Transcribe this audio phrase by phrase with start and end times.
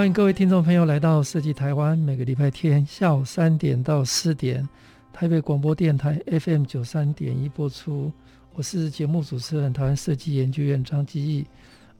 [0.00, 4.66] 欢迎各位听众朋友来到设计台湾，每个礼拜天下午三点到四点，
[5.12, 8.10] 台北广播电台 FM 九三点一播出。
[8.54, 11.44] 我是节目主持人，台湾设计研究院张基义。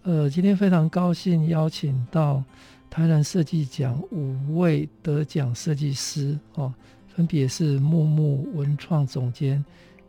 [0.05, 2.43] 呃，今天非常高兴邀请到
[2.89, 6.73] 台南设计奖五位得奖设计师哦，
[7.07, 9.63] 分别是木木文创总监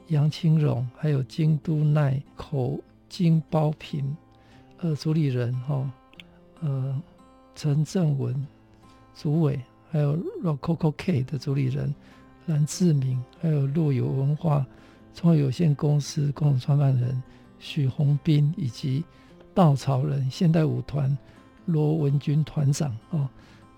[0.08, 4.16] 杨清荣，还有京都奈口金包品
[4.78, 5.92] 呃主理人哈、哦，
[6.62, 7.02] 呃。
[7.56, 8.48] 陈正文
[9.14, 9.60] 主委，
[9.92, 11.94] 还有 Rococo K 的主理人
[12.48, 14.66] 蓝志明，还有若有文化
[15.14, 17.22] 创意有限公司共同创办人
[17.60, 19.04] 许宏斌，以及
[19.54, 21.16] 稻草人现代舞团
[21.66, 23.30] 罗文军团长哦。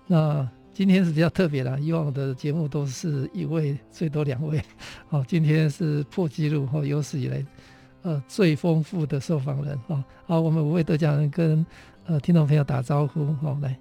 [0.06, 4.62] 那今天是比较特别的，以往的节目都是一位最多两位，
[5.10, 7.44] 哦，今天是破纪录哦，有史以来
[8.02, 10.02] 呃最丰富的受访人哦。
[10.26, 11.66] 好，我们五位得奖人跟。
[12.06, 13.74] 呃，听众朋友打招呼，好，来，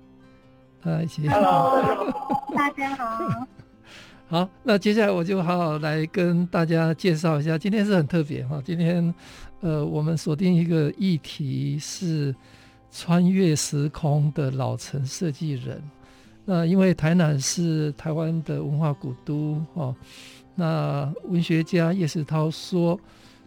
[0.82, 1.28] 大家一起。
[1.28, 1.84] Hello，
[2.56, 3.48] 大家好。
[4.30, 7.58] 好，那接下来我就好好来跟大家介绍一下。
[7.58, 9.14] 今天是很特别哈，今天
[9.60, 12.34] 呃，我们锁定一个议题是
[12.90, 15.84] 穿越时空的老城设计人。
[16.46, 19.94] 那因为台南是台湾的文化古都哦，
[20.56, 22.98] 那文学家叶石涛说，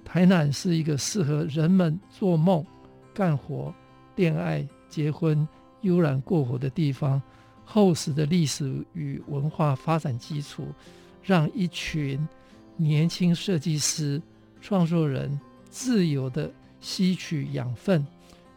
[0.04, 2.62] 台南是一个适合人们做梦、
[3.14, 3.72] 干活。
[4.16, 5.46] 恋爱、结婚、
[5.82, 7.22] 悠然过活的地方，
[7.64, 10.66] 厚实的历史与文化发展基础，
[11.22, 12.26] 让一群
[12.76, 14.20] 年轻设计师、
[14.60, 15.38] 创作人
[15.70, 16.50] 自由地
[16.80, 18.04] 吸取养分，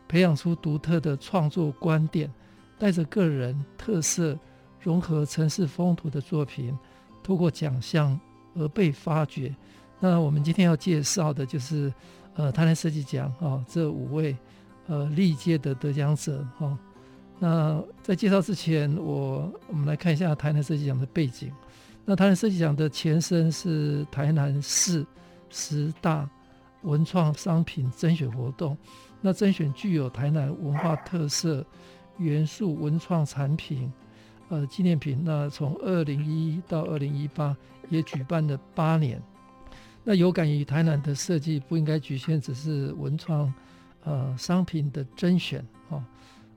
[0.08, 2.31] 培养出独特的创作观点，
[2.78, 4.38] 带着个人特色，
[4.80, 6.78] 融合城市风土的作品，
[7.22, 8.19] 透过奖项
[8.56, 9.53] 而被发掘。
[10.00, 11.94] 那我们今天要介绍的就是，
[12.36, 14.36] 呃，台南设计奖啊、哦，这五位。
[14.90, 16.76] 呃，历届的得奖者哈、
[17.38, 21.54] 那在介绍之前，我我们来看一下台南设计奖的背景。
[22.06, 25.06] 那台南设计奖的前身是台南市
[25.52, 26.28] 十大
[26.82, 28.76] 文创商品甄选活动，
[29.22, 31.64] 那甄选具有台南文化特色
[32.18, 33.94] 元素文创产品
[34.48, 35.22] 呃纪念品。
[35.24, 37.56] 那从二零一一到二零一八
[37.90, 39.22] 也举办了八年。
[40.04, 43.54] 那有感于台南的设计不应该局限只是文创。
[44.04, 46.04] 呃，商品的甄选哦，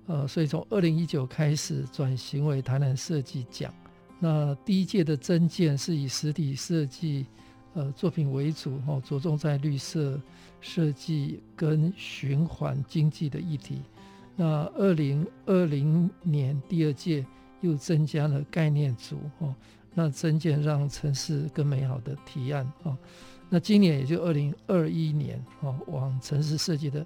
[0.06, 3.74] 呃，所以从二零一九开始转型为台南设计奖。
[4.20, 7.26] 那第一届的征件是以实体设计
[7.74, 10.20] 呃作品为主哦，着重在绿色
[10.60, 13.82] 设计跟循环经济的议题。
[14.36, 17.26] 那二零二零年第二届
[17.60, 19.52] 又增加了概念组哦，
[19.92, 22.96] 那征件让城市更美好的提案哦。
[23.50, 27.04] 那今年也就二零二一年哦，往城市设计的。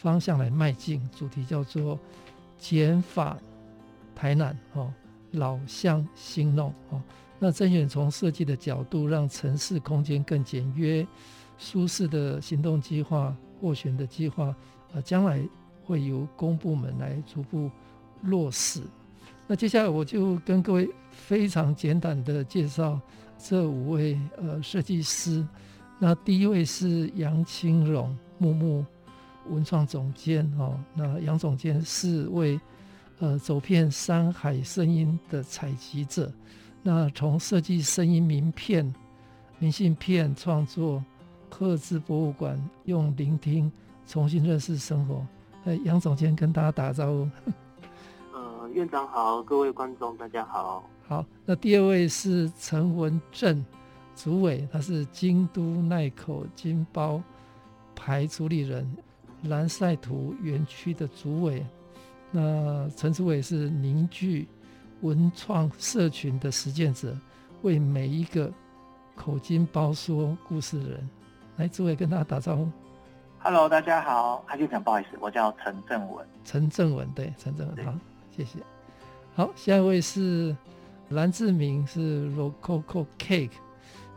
[0.00, 1.98] 方向来迈进，主题叫做
[2.58, 3.36] “减法
[4.14, 4.90] 台南”哦，
[5.32, 7.02] 老巷新弄哦。
[7.38, 11.06] 那甄选从设计的角度，让城市空间更简约、
[11.58, 14.56] 舒适的行动计划、获选的计划，
[14.94, 15.38] 呃，将来
[15.84, 17.70] 会由公部门来逐步
[18.22, 18.80] 落实。
[19.46, 22.98] 那接下来我就跟各位非常简短的介绍
[23.36, 25.46] 这五位呃设计师。
[25.98, 28.82] 那第一位是杨清荣木木。
[29.50, 32.58] 文创总监哦，那杨总监是位
[33.18, 36.32] 呃走遍山海声音的采集者。
[36.82, 38.94] 那从设计声音名片、
[39.58, 41.04] 明信片创作，
[41.50, 43.70] 赫兹博物馆，用聆听
[44.06, 45.26] 重新认识生活。
[45.64, 47.28] 呃，杨总监跟大家打个招呼。
[48.32, 50.82] 呃，院长好，各位观众大家好。
[51.06, 53.62] 好，那第二位是陈文正
[54.16, 57.22] 主委，他是京都奈口金包
[57.94, 58.90] 牌主理人。
[59.44, 61.64] 蓝晒图园区的主委，
[62.30, 64.46] 那陈主委是凝聚
[65.00, 67.16] 文创社群的实践者，
[67.62, 68.52] 为每一个
[69.16, 71.10] 口金包说故事的人。
[71.56, 72.68] 来，主委跟大家打招呼。
[73.38, 76.26] Hello，大家好，还是讲不好意思，我叫陈正文。
[76.44, 77.94] 陈正文，对，陈正文，好，
[78.30, 78.58] 谢谢。
[79.34, 80.54] 好，下一位是
[81.08, 83.52] 蓝志明，是 Rococo Cake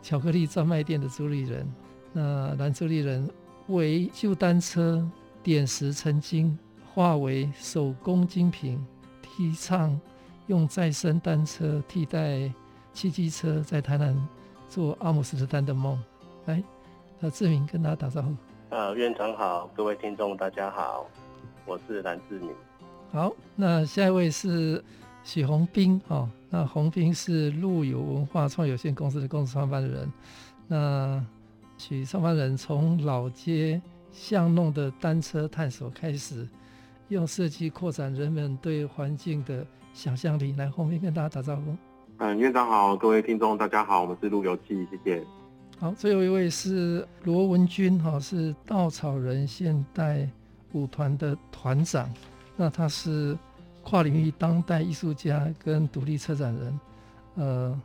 [0.02, 1.66] 巧克力专卖店的主理人。
[2.12, 3.26] 那蓝主理人。
[3.68, 5.06] 为旧单车
[5.42, 6.58] 点石成金
[6.92, 8.84] 化为手工精品，
[9.22, 9.98] 提倡
[10.46, 12.52] 用再生单车替代
[12.92, 14.16] 汽机车，在台南
[14.68, 15.98] 做阿姆斯特丹的梦。
[16.46, 16.62] 来，
[17.18, 18.34] 那志明跟大家打招呼。
[18.70, 21.06] 呃，院长好，各位听众大家好，
[21.64, 22.50] 我是蓝志明。
[23.12, 24.84] 好，那下一位是
[25.22, 26.28] 许宏斌哦。
[26.50, 30.12] 那宏斌是陆游文化创有限公司的公司创办人。
[30.68, 31.24] 那
[31.86, 33.78] 许创办人从老街
[34.10, 36.48] 巷弄的单车探索开始，
[37.08, 40.54] 用设计扩展人们对环境的想象力。
[40.56, 41.76] 来，后面跟大家打招呼。
[42.16, 45.22] 嗯，院长好，各位听众大家好，我们是路由器，谢谢。
[45.78, 50.26] 好，最后一位是罗文君哈，是稻草人现代
[50.72, 52.10] 舞团的团长。
[52.56, 53.36] 那他是
[53.82, 56.80] 跨领域当代艺术家跟独立策展人。
[57.34, 57.80] 呃，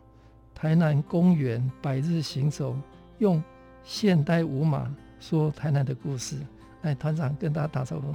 [0.56, 2.74] 台南公园百日行走，
[3.18, 3.44] 用
[3.84, 4.90] 现代舞马
[5.20, 6.38] 说台南的故事。
[6.82, 8.14] 来，团长跟大家打招呼。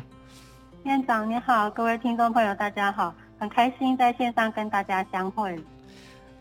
[0.84, 5.58] 院长你好，各位听众朋友大家好，很开心在线上跟大家相会。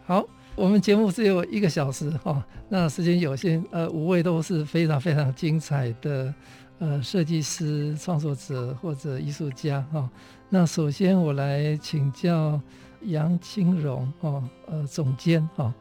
[0.06, 0.24] 好。
[0.56, 6.31] 我们节目只有一个小时哈，那时间有限，呃，五位都是非常非常精彩的
[6.78, 10.08] 呃设计师、创作者或者艺术家哈。
[10.50, 12.62] 那首先我来请教
[13.02, 15.74] 杨清荣哦，呃，总监哈。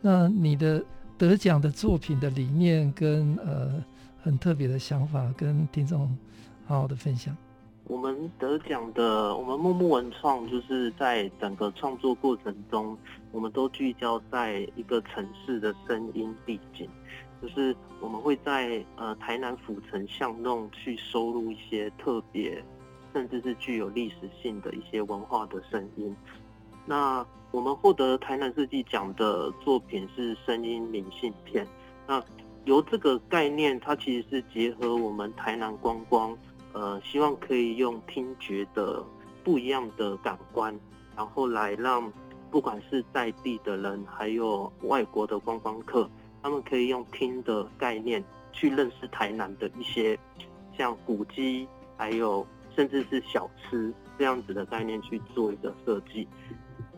[0.00, 0.82] 那你的
[1.16, 3.82] 得奖的作品的理念跟呃
[4.22, 6.08] 很特别的想法，跟听众
[6.66, 7.36] 好好的分享。
[7.86, 12.96] 我们得奖的，我们木木文创就是在整个创作过程中，
[13.30, 16.88] 我们都聚焦在一个城市的声音背景，
[17.42, 22.64] 就是我们会在呃台南府城巷弄去收录一些特别，
[23.12, 26.16] 甚至是具有历史性的一些文化的声音。
[26.86, 27.24] 那
[27.54, 31.64] 我们获得台南设计奖的作品是声音明信片。
[32.04, 32.20] 那
[32.64, 36.36] 由这个概念，它其实是结合我们台南观光。
[36.72, 39.00] 呃，希望可以用听觉的
[39.44, 40.76] 不一样的感官，
[41.14, 42.12] 然后来让
[42.50, 46.10] 不管是在地的人，还有外国的观光客，
[46.42, 50.18] 他们可以用听的概念去认识台南的一些
[50.76, 56.26] 像古迹，还有甚至是小吃这样子的概念去做一个设计。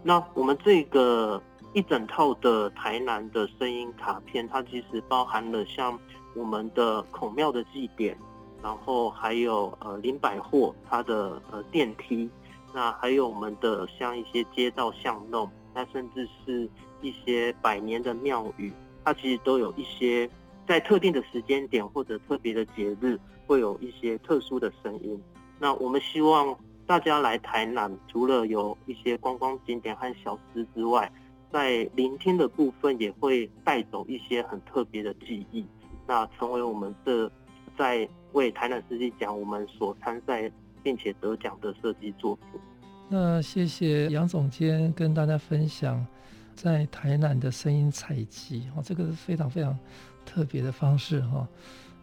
[0.06, 1.43] 那我们这个
[1.73, 5.99] 一整套的台南的声音卡片，它其实包含了像
[6.37, 8.17] 我们的孔庙的祭典。
[8.62, 12.29] 然后还有呃林百货它的呃电梯，
[12.73, 16.69] 那还有我们的像一些街道巷弄，那甚至是
[17.00, 18.73] 一些百年的庙宇，
[19.05, 20.29] 它其实都有一些
[20.67, 25.20] 在特定的时间点或者特别的节日，会有一些特殊的声音。
[25.58, 31.10] 那我们希望大家来台南，除了有一些观光景点和小吃之外，
[31.52, 35.64] 在聆听的部分也会带走一些很特别的记忆，
[36.06, 37.30] 那成为我们这
[37.76, 38.08] 在。
[38.32, 40.50] 为台南设计奖，我们所参赛
[40.82, 42.60] 并且得奖的设计作品。
[43.08, 46.06] 那谢谢杨总监跟大家分享
[46.54, 49.78] 在台南的声音采集哦，这个是非常非常
[50.26, 51.48] 特别的方式哈。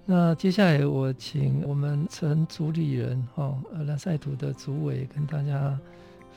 [0.06, 5.80] 那接下来我请我们陈主理人哈，呃蓝赛图的主委跟大家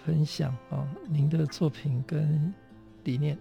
[0.05, 2.55] 分享啊，您的作品跟
[3.03, 3.37] 理念。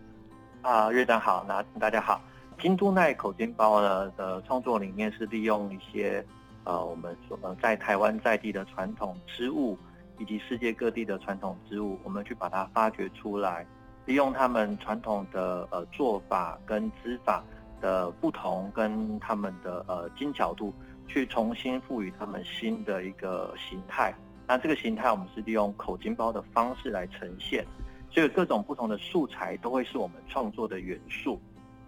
[0.64, 2.20] 啊，院长好，那大家好。
[2.60, 6.26] 京都奈口金包呢的创作理念是利用一些。
[6.64, 9.78] 呃，我们说呃，在台湾在地的传统织物，
[10.18, 13.64] 以及世界各地的传统织物，我们去把它发掘出来，
[14.06, 17.44] 利用他们传统的呃做法跟织法
[17.86, 20.74] 的不同，跟他们的呃精巧度，
[21.08, 24.12] 去重新赋予他们新的一个形态。
[24.48, 27.64] 那这个形态，我们是利用口金包的方式来呈现，
[28.10, 31.40] 所以各种不同的素材都会是我们创作的元素。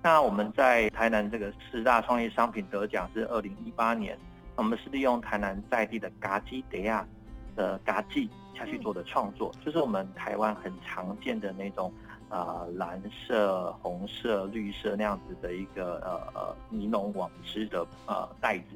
[0.04, 4.16] 那我们在台南这个十大创意商品得奖是二零一八年。
[4.56, 7.04] 我们是利用台南在地的嘎鸡德亚
[7.56, 11.92] 的嘎鸡下去做的创作，就是我们台湾很常见的那种，
[12.30, 18.76] 呃，蓝色、红色、绿色那样子的一个呃呃尼龙网织的呃袋子。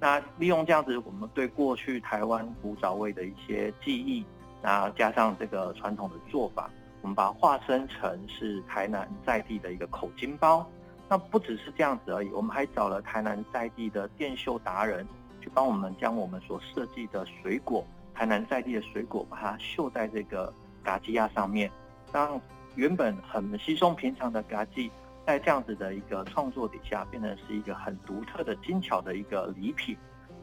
[0.00, 4.24] 那利用这样子，我们对过去台湾古早味的一些记忆，
[4.62, 6.70] 那加上这个传统的做法，
[7.02, 10.66] 我们把它化身成是台南在地的一个口金包。
[11.08, 15.06] 那不只是这样子而已，我们还找了台南在地的电绣达人，
[15.40, 17.84] 去帮我们将我们所设计的水果，
[18.14, 21.70] 台南在地的水果，把它绣在这个嘎吉亚上面，
[22.12, 22.40] 让
[22.76, 24.90] 原本很稀松平常的嘎吉，
[25.26, 29.96] 在这样子的一个创作底下，变成是一个很独特的、精巧的一个礼品。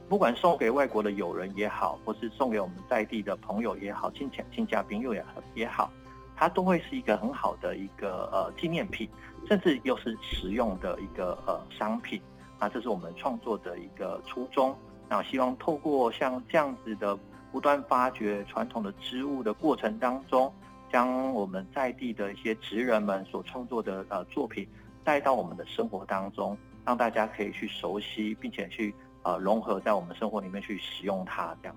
[0.10, 5.24] 不管送给外国的友人也好，或是送给我们在地的朋友也好，亲戚亲家朋友也
[5.54, 5.92] 也好。
[6.36, 9.08] 它都会是一个很好的一个呃纪念品，
[9.48, 12.20] 甚至又是实用的一个呃商品。
[12.60, 14.76] 那这是我们创作的一个初衷。
[15.08, 17.18] 那希望透过像这样子的
[17.52, 20.52] 不断发掘传统的织物的过程当中，
[20.94, 24.68] 将我们在地的一些职人们所创作的呃作品
[25.04, 31.58] 带到我们的生活当中，让大家可以去熟悉，并且去呃融合在我们生活里面去使用它。
[31.64, 31.76] 这样，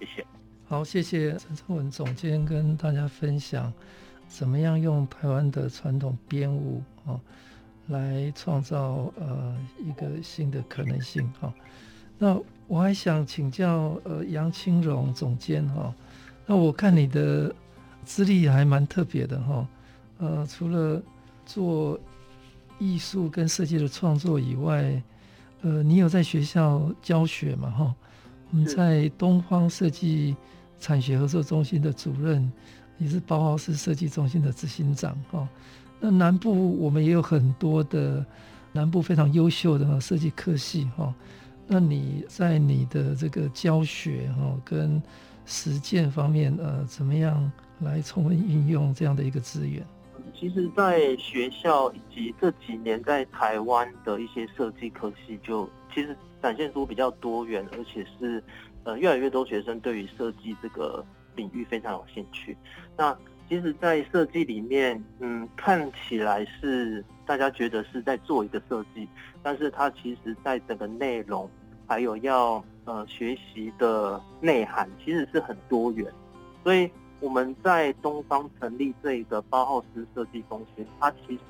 [0.00, 0.26] 谢谢。
[0.66, 3.70] 好，谢谢陈政文总监跟大家分享，
[4.26, 7.20] 怎么样用台湾的传统编舞啊，
[7.88, 11.52] 来创造呃一个新的可能性哈。
[12.16, 15.94] 那我还想请教呃杨清荣总监哈，
[16.46, 17.54] 那我看你的
[18.06, 19.68] 资历还蛮特别的哈，
[20.18, 21.02] 呃除了
[21.44, 21.98] 做
[22.78, 25.02] 艺术跟设计的创作以外，
[25.62, 27.94] 呃你有在学校教学嘛哈？
[28.52, 30.36] 我们在东方设计
[30.78, 32.50] 产学合作中心的主任，
[32.96, 35.48] 也是包豪斯设计中心的执行长哈。
[35.98, 38.24] 那南部我们也有很多的
[38.72, 41.12] 南部非常优秀的设计科系哈。
[41.66, 45.02] 那你在你的这个教学哈跟
[45.44, 49.84] 实践方面呃，怎么样来充分运用这样的一个资源？
[50.34, 58.42] 其实，在学校以及这几年在台湾的一些设计科系，就其实展现出比较多元，而且是
[58.84, 61.04] 呃越来越多学生对于设计这个
[61.34, 62.56] 领域非常有兴趣。
[62.96, 63.16] 那
[63.48, 67.04] 其实，在设计里面，嗯，看起来是。
[67.26, 69.08] 大家觉得是在做一个设计，
[69.42, 71.50] 但是它其实在整个内容
[71.84, 76.08] 还有要呃学习的内涵，其实是很多元。
[76.62, 76.88] 所以
[77.20, 81.40] 我们在东方成立这个包浩斯设计中心，它其实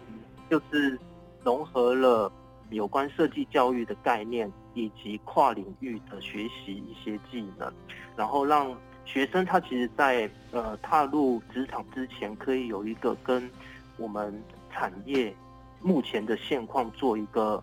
[0.49, 0.99] 就是
[1.42, 2.30] 融合了
[2.70, 7.73] 有关设计教育的概念，以及跨领域的学习一些技能，
[8.16, 13.50] 然后让学生他其实在呃踏入职场之前，可以有一个跟
[13.96, 14.42] 我们
[14.73, 15.35] 产业。
[15.82, 17.62] 目前的现况做一个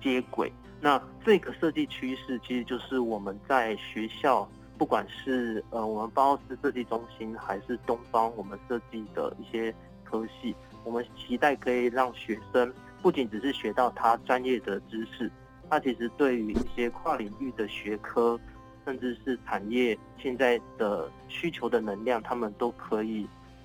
[0.00, 4.48] 接轨，那这个设计趋势其实就是我们在学校，
[4.82, 9.72] 不管是呃我们包豪斯设计中心，还是东方我们设计的一些
[10.02, 15.30] 科系，我们期待可以让学生不仅只是学到他专业的知识，
[15.70, 18.36] 他其实对于一些跨领域的学科，
[18.84, 23.24] 甚至是产业现在的需求的能量，他们都可以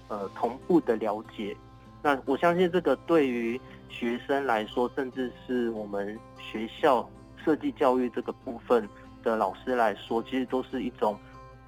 [0.09, 1.57] 呃同步的了解。
[2.03, 3.59] 那我相信这个对于
[3.89, 7.09] 学生来说，甚至是我们学校
[7.43, 8.87] 设计教育这个部分
[9.27, 11.17] 的老师来说，其实都是一种，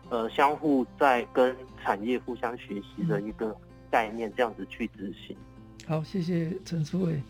[0.10, 3.56] 呃，相互在跟产业互相学习的一个
[3.92, 5.36] 概念，这样子去执行。
[5.86, 7.22] 好，谢谢陈主委。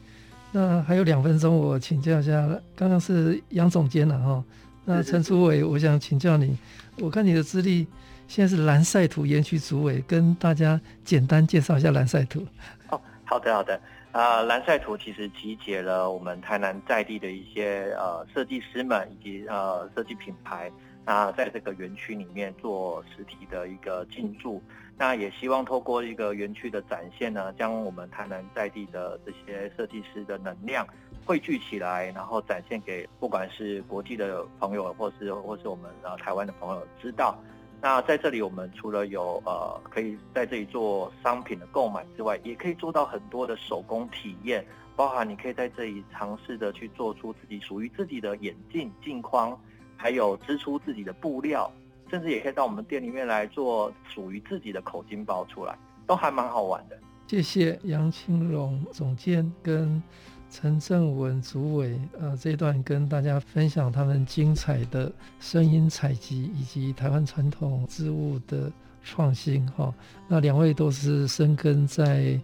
[0.52, 4.44] 那还有两分钟，我请教一下，刚刚是杨总监了哈。
[4.86, 6.58] 那陈主委，我想请教你，
[7.00, 7.88] 我看你的资历，
[8.28, 12.46] 现在是蓝赛图园区主委，跟大家简单介绍一下蓝赛图。
[12.90, 13.80] 哦，好的，好的。
[14.12, 20.72] 啊，蓝晒图其实集结了我们台南在地的一些呃设计师们以及呃设计品牌，
[21.06, 24.60] 那在这个园区里面做实体的一个进驻，
[24.98, 30.88] 那也希望透过一个园区的展现呢，将我们台南在地的这些设计师的能量
[31.24, 37.38] 汇聚起来，然后展现给不管是国际的朋友，或是或是我们呃台湾的朋友知道。
[37.82, 44.66] 那在这里，我们除了有呃可以在这里做商品的购买之外，也可以做到很多的手工体验，
[44.98, 49.58] 包含你可以在这里尝试的去做出自己属于自己的眼镜镜框，
[49.96, 51.72] 还有织出自己的布料，
[52.10, 57.00] 甚至也可以到我们店里面来做属于自己的口金包出来，都还蛮好玩的。
[57.28, 60.04] 谢谢杨清荣总监跟。
[60.52, 68.72] 陈正文主委，呃，这一段跟大家分享他们精彩的声音采集以及台湾传统织物的
[69.04, 69.94] 创新，哈。
[70.28, 72.40] 那两位都是深耕在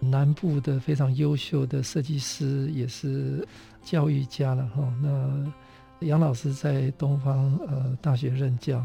[0.00, 3.46] 南部的非常优秀的设计师，也是
[3.82, 4.94] 教育家了，哈。
[5.02, 8.84] 那杨老师在东方呃大学任教，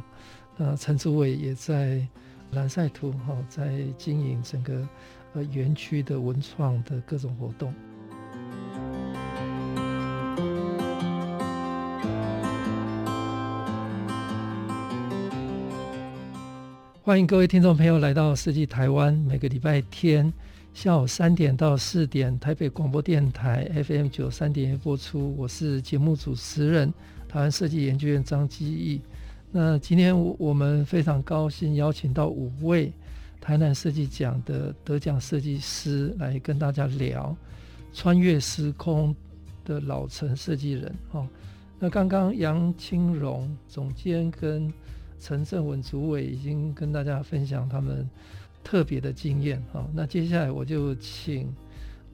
[0.57, 2.05] 那陈主委也在
[2.51, 4.85] 蓝晒图，哈，在经营整个
[5.33, 7.73] 呃园区的文创的各种活动。
[17.05, 20.33] 欢迎各位听众朋友来到设计台湾，每个礼拜天
[20.73, 25.35] 下午三点到四点，台北广播电台 FM 九三点播出。
[25.37, 26.91] 我是节目主持人，
[27.29, 28.99] 台湾设计研究院张基义。
[29.51, 32.91] 那今天我们非常高兴邀请到五位
[33.39, 37.37] 台南设计奖的得奖设计师来跟大家聊
[37.93, 39.15] 穿越时空
[39.63, 40.91] 的老城设计人。
[41.11, 41.23] 哈，
[41.77, 44.73] 那刚刚杨清荣总监跟
[45.19, 48.07] 陈政文主委已经跟大家分享他们
[48.63, 51.53] 特别的经验哈，那接下来我就请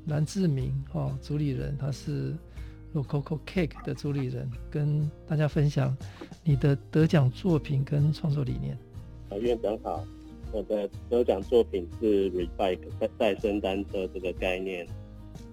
[0.08, 2.34] 蓝志明哈主理人，他是
[2.94, 5.96] Rococo Cake 的主理人，跟大家分享
[6.44, 8.78] 你的得奖作品跟创作理念。
[9.30, 10.06] 啊，院长好，
[10.52, 14.86] 我的得奖作品是 Rebike 再再生单车这个概念。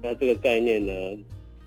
[0.02, 0.92] 那这个概念呢，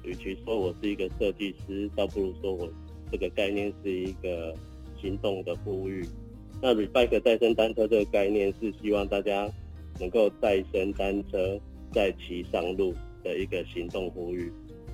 [0.03, 2.69] 与其说我是一个设计师，倒不如说我
[3.11, 4.53] 这个概念是一个
[5.01, 6.05] 行动的呼吁。
[6.61, 9.49] 那 Rebike 再生单车这个概念是希望大家
[9.99, 11.59] 能够再生单车
[11.91, 12.93] 再骑上路
[13.23, 14.51] 的一个行动呼吁。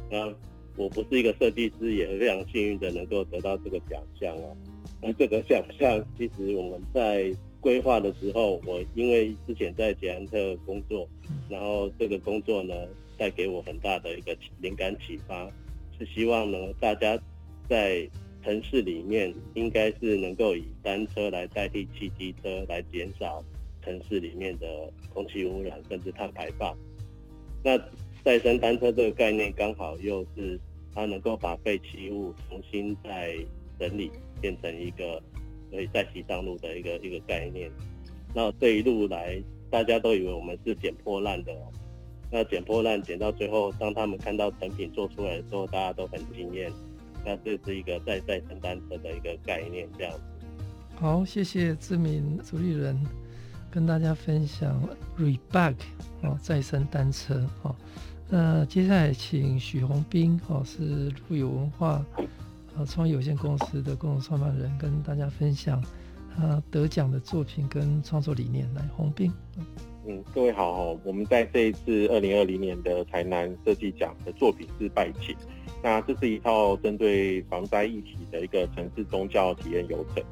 [0.10, 0.34] 那
[0.78, 4.56] 我不是一个设计师，也非常幸运的能够得到这个奖项哦。
[5.02, 11.08] 那这个奖项其实我们在规划的时候，我因为之前在捷安特工作，
[11.50, 12.74] 然后这个工作呢
[13.18, 15.52] 带给我很大的一个灵感启发，
[16.00, 17.20] 是希望呢大家
[17.68, 18.08] 在
[18.48, 23.44] 城市里面应该是能够以单车来代替汽机车，来减少
[23.84, 26.74] 城市里面的空气污染甚至碳排放。
[27.62, 27.78] 那
[28.24, 30.58] 再生单车这个概念刚好又是
[30.96, 33.36] 它能够把废弃物重新再
[33.78, 35.22] 整理，变成一个
[35.70, 37.70] 可以再骑上路的一个一个概念。
[38.34, 39.38] 那这一路来，
[39.70, 41.54] 大家都以为我们是捡破烂的，
[42.32, 46.72] 那捡破烂捡到最后，当他们看到成品做出来的时候，大家都很惊艳。
[47.28, 50.22] 那这是一个再再生单车的一个概念，这样子。
[50.96, 52.98] 好，谢谢志铭主理人
[53.70, 54.82] 跟大家分享
[55.20, 55.76] Rebike
[56.24, 57.76] 哦，再生单车哦。
[58.30, 62.02] 那接下来请许宏斌哦，是路游文化
[62.78, 65.84] 呃创意有限公司的共同创办人，跟大家分享
[66.34, 68.74] 他得奖的作品跟创作理念。
[68.74, 69.34] 来，宏斌。
[70.10, 75.36] 嗯，各位好，我们在这一次二零二零年的台南设计奖的作品是拜请。
[75.84, 80.24] 那这是一套针对防灾议题的一个城市宗教体验游程。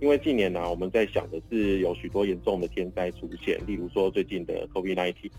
[0.00, 5.30] 因为近年呢、啊，我们在想的是有许多严重的天灾出现，例如说最近的 COVID-19。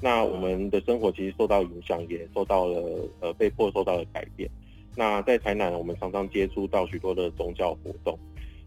[0.00, 4.50] 那我们的生活其实受到影响，也受到了呃被迫受到了改变。
[4.96, 8.18] 那在台南，我们常常接触到许多的宗教活动，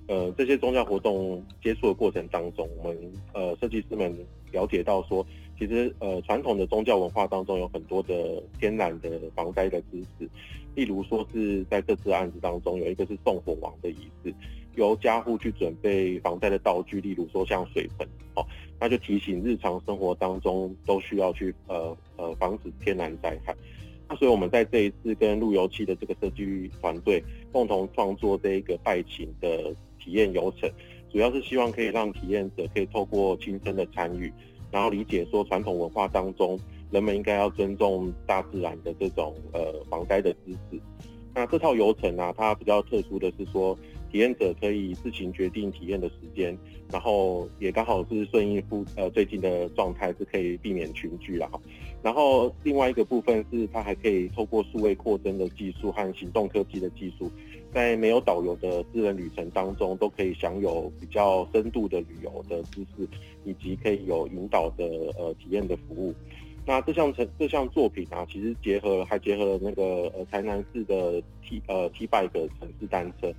[0.07, 4.13] 呃，这些宗教活动接触的过程当中，我们呃设计师们
[4.51, 5.25] 了解到说，
[5.57, 10.29] 其实呃传统的宗教文化当中有很多的天然的防灾的知识，
[10.75, 14.33] 例如说是在这次案子当中有一个是送火王的仪式。
[14.75, 18.43] 由家户去准备防灾的道具，例如说像水盆，哦，
[18.79, 23.55] 那就提醒日常生活当中都需要去呃呃防止天然灾害。
[24.09, 30.69] 那所以我们在这一次跟路由器的这个设计团队共同创作这一个拜请的体验游程，
[31.11, 34.33] 主要是希望可以让体验者可以透过亲身的参与，
[34.71, 36.59] 然后理解说传统文化当中
[36.91, 40.81] 人们应该要尊重大自然的这种呃防灾的知识。
[41.33, 43.77] 那这套游程啊，它比较特殊的是说。
[44.11, 46.55] 体验者可以自行决定体验的时间，
[46.91, 51.59] 然后也刚好是顺应付呃最近的状态，是可以避免群聚了哈。
[52.03, 57.31] 然后另外一个部分是，它还可以透过数位扩增的技术和行动科技的技术，
[57.73, 63.07] 在没有导游的私人旅程当中，都可以享有比较深度的旅游的知识，
[63.45, 64.83] 以及可以有引导的
[65.17, 66.13] 呃体验的服务。
[66.65, 69.83] 那这项成这项作品啊，其实结合了还结合了那个
[70.15, 73.33] 呃台南市的 T 呃 T Bike 城市单车。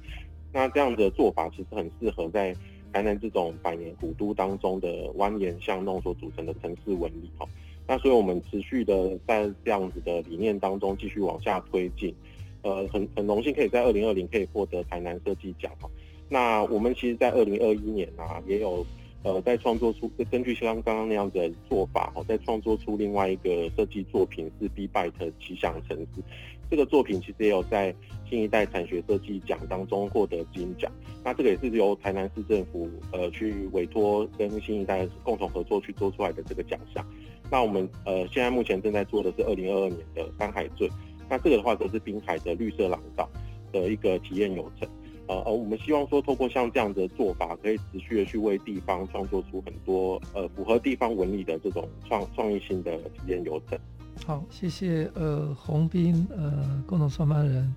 [0.52, 2.54] 那这样的做法其实很适合在
[2.92, 7.46] 台南这种百年古都当中的蜿蜒巷弄所组成的城市纹理哈。
[7.86, 12.14] 那所以我们持续的在这样子的理念当中继续往下推进，
[12.62, 15.88] 呃，很很荣幸可以在二零二零可以获得台南设计奖哈。
[16.28, 18.84] 那我们其实，在二零二一年啊，也有
[19.22, 26.22] 呃在创作出根据像刚刚那样的做法哈，在创作出另外一个设计作品是 Be Bike 奇想城市。
[26.70, 27.94] 这个作品其实也有在
[28.28, 30.90] 新一代产学设计奖当中获得金奖，
[31.22, 37.06] 那这个也是由台南市政府呃去委托跟新一代共同合作去做出来的这个奖项。
[37.50, 40.88] 那我们呃现在目前正在做的是二零二二年的山海圳，
[41.28, 43.28] 那这个的话则是滨海的绿色廊道
[43.72, 44.88] 的一个体验游程。
[45.26, 53.78] 呃而我们希望说透过像这样的做法，可以持续的去为地方创作出很多呃符合地方纹理的这种创创意性的体验游程。
[54.26, 57.74] 好，谢谢呃洪斌呃共同创办人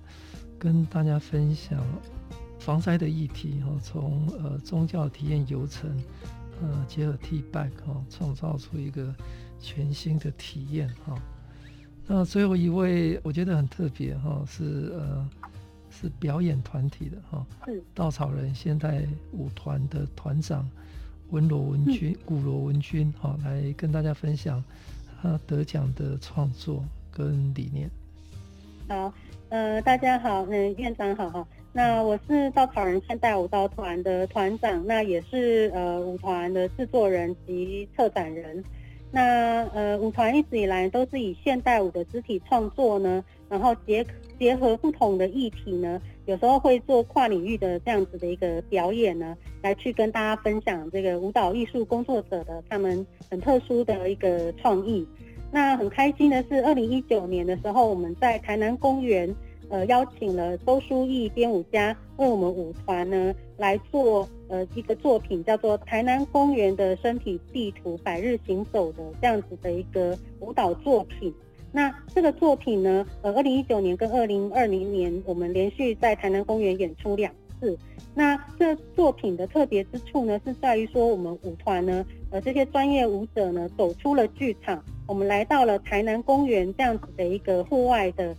[0.58, 1.82] 跟大家分享
[2.58, 5.90] 防灾的议题哈，从呃宗教体验游程
[6.60, 9.14] 呃结合 T Bike 哈，创造出一个
[9.60, 11.14] 全新的体验哈。
[12.06, 15.28] 那最后一位我觉得很特别哈，是呃
[15.90, 17.46] 是表演团体的哈，
[17.94, 20.68] 稻草人现代舞团的团长
[21.30, 24.62] 文罗文君，古罗文君哈，来跟大家分享。
[25.20, 27.90] 他得奖的创作跟理念。
[28.88, 29.12] 好，
[29.48, 31.44] 呃，大家好，嗯，院长好哈。
[31.72, 38.62] 那我是稻草人现代舞蹈团的团长，那也是呃舞团的制作人及策展人。
[39.10, 44.04] 那呃舞团一直以来都是以现代舞的肢体创作呢，然后结
[44.38, 55.06] 结合不同的议题呢，有时候会做跨领域的这样子的一个表演呢，来去跟大家分享这个舞蹈艺术工作者的他们很特殊的一个创意。
[55.50, 59.34] 那很开心的是，二零一九年的时候，我们在台南公园，
[59.70, 71.32] 呃，邀请了周书义编舞家为我们舞团呢来做呃一个作品，叫做《台南公园的身体地图：百日行走》的这样子的一个舞蹈作品。
[71.70, 77.78] 那这个作品呢，呃，二零一九年跟二零二零年，我们连续在台南公园演出两次。
[78.14, 84.82] 那这作品的特别之处呢，是在于说我们舞团呢，呃，这些专业舞者呢，走出了剧场。
[85.06, 88.34] 我们来到了台南公园这样子的一个户外的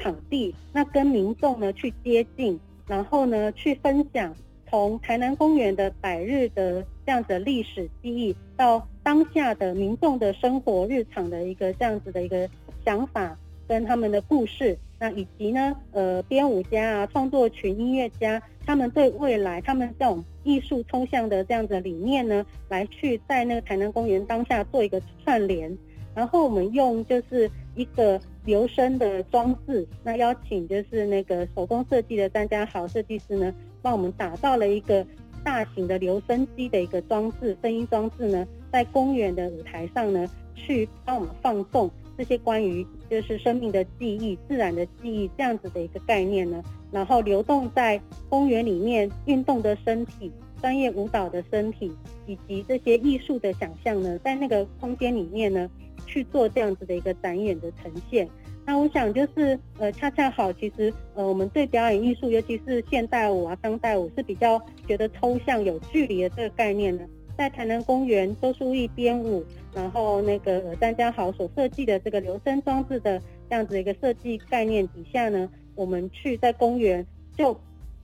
[0.00, 2.58] 场地，那跟民众呢去接近，
[2.88, 4.34] 然后呢去分享
[4.68, 12.48] 从台南公园的百日的这样子的历史记忆，到当下的民众的生活日常的一个这样子的一个
[12.84, 13.36] 想法
[13.68, 25.76] 跟他们的故事，那以及呢呃编舞家啊创作群音乐家，他们对未来他们这种艺术抽象的这样子的理念呢，来去在那个台南公园当下做一个串联。
[26.12, 35.06] 然后我们用就是一个留声的装置，那邀请就是那个手工设计的张家豪设计师呢，帮我们打造了一个
[35.44, 48.00] 大型的留声机的一个装置，声音装置呢，在公园的舞台上呢，去帮我们放送这些关于就是生命的记忆、自然的记忆这样子的一个概念呢，然后流动在
[48.30, 51.92] 公园里面运动的身体、专业舞蹈的身体
[52.26, 55.70] 以及这些艺术的想象呢，在那个空间里面呢。
[56.10, 58.28] 去做这样子的一个展演的呈现，
[58.66, 67.06] 那我想就是呃，恰恰好，其实呃，我们对表演艺术，尤其是现代舞啊、当代舞，是比较觉得抽象、有距离的这个概念呢。
[67.38, 77.06] 在台南公园周书毅编舞，然后那个呃，詹家豪所设计的这个留声装置的这样子的一个设计概念底下呢，我们去在公园
[77.38, 77.58] 就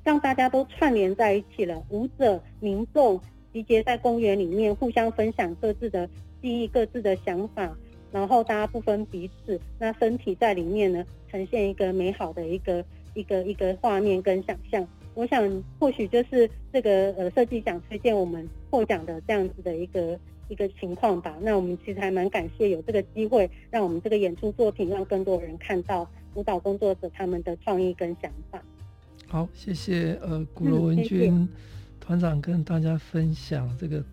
[0.04, 3.20] 让大家都串联在一起了，舞者、民众
[3.52, 6.08] 集结在公园里面，互相分享各自的
[6.40, 7.76] 记忆、各自的想法。
[8.12, 14.86] 然后大家不分彼此，那身体在里面呢，呈现一个美好的一个一个一个画面跟想象。
[15.14, 21.36] 我想或许就是这个呃设计奖推荐我们获奖的这样子的一个一个情况吧。
[21.40, 28.62] 那我们其实还蛮感谢有这个机会，让我们这个演出作品让更多人看到舞蹈工作者他们的创意跟想法。
[29.26, 31.48] 好，谢谢呃古罗文君、
[31.98, 34.04] 团长跟大家分享这个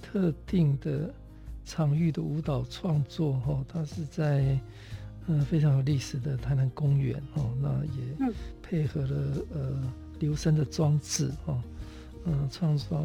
[0.00, 1.12] 特定的。
[1.66, 4.56] 场域的舞蹈创作，哈，它是在
[5.26, 11.60] 嗯非常有历史的台南公园，哦，那也配合了呃留声的装置，哈，
[12.24, 13.04] 嗯，创造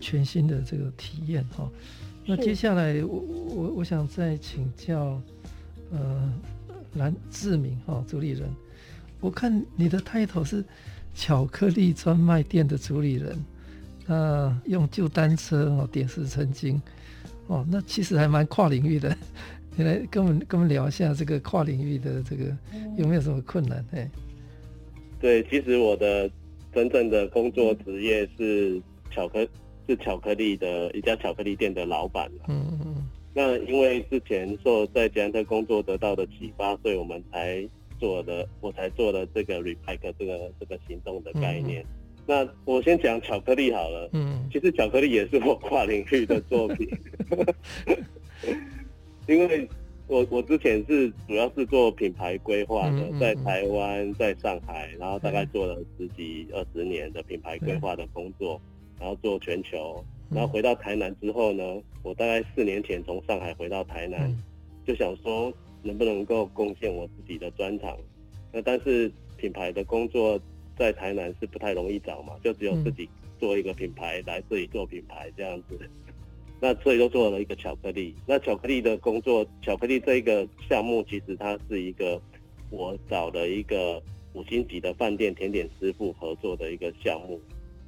[0.00, 1.70] 全新的这个体验，哈。
[2.26, 5.20] 那接下来我我我想再请教
[5.92, 6.32] 呃
[6.94, 8.50] 蓝志明哈主理人，
[9.20, 10.64] 我看你的 title 是
[11.14, 13.38] 巧克力专卖店的主理人，
[14.06, 16.82] 那用旧单车哦点石成金。
[17.46, 19.14] 哦，那其实还蛮跨领域的，
[19.76, 22.44] 你来跟我们跟我们聊一下这个跨领域的这个
[22.96, 23.84] 有没有什么困难？
[23.92, 24.10] 哎，
[25.20, 26.30] 对，其实我的
[26.72, 28.80] 真正的工作职业是
[29.10, 29.46] 巧克
[29.86, 32.30] 是巧克力的一家巧克力店的老板。
[32.48, 33.08] 嗯嗯嗯。
[33.34, 41.82] 那因为之前受在捷安特工作得到的启发，所以我们才做的，我才做了这个 Repack 这个这个行动的概念。
[41.82, 44.08] 嗯那我先讲巧克力好了。
[44.14, 46.88] 嗯，其实巧克力也是我跨领域的作品，
[49.28, 49.68] 因为
[50.06, 58.58] 我我之前是主要是做品牌规划的，在台湾、在上海，然后大概做了十几二十年的品牌规划的工作，
[58.98, 61.62] 然后做全球，然后回到台南之后呢，
[62.02, 64.34] 我大概四年前从上海回到台南，
[64.86, 67.94] 就想说能不能够贡献我自己的专长，
[68.50, 70.40] 那但是品牌的工作。
[70.76, 73.08] 在台南是不太容易找嘛，就只有自己
[73.38, 75.78] 做一个品牌，来自己做品牌这样子。
[76.60, 78.14] 那所以就做了一个巧克力。
[78.26, 82.20] 那巧克力的工作，巧克力这一个项目，其实它是一个
[82.70, 87.38] 我找了一个五星级的饭店甜点师傅合作的一个项目。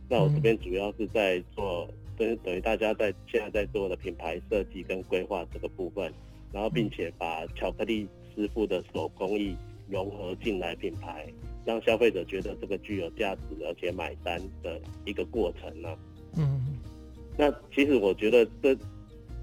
[0.09, 6.13] 那我这边主要是在做，等等于大家在现在在做的品牌设计跟规划这个部分，
[6.53, 9.57] 然后并且把巧克力师傅的手工艺
[9.89, 11.27] 融合进来品牌。
[11.67, 15.99] 让消费者觉得这个具有价值而且买单的一个过程呢、啊？
[16.37, 16.79] 嗯，
[17.37, 18.75] 那其实我觉得这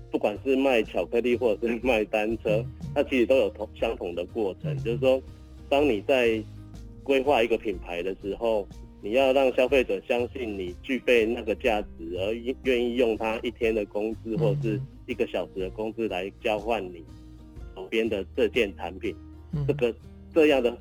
[0.09, 2.63] 不管是卖巧克力或者是卖单车，
[2.95, 5.21] 它其实都有同相同的过程，就是说，
[5.67, 6.41] 当你在
[7.03, 8.65] 规划一个品牌的时候，
[9.01, 12.33] 你要让消费者相信你具备那个价值，而
[12.63, 17.03] 愿意用他一天的工资或者是一个小时的工资来交换你
[17.75, 19.13] 手边的这件产品，
[19.67, 19.93] 这个。
[20.35, 20.75] 这样的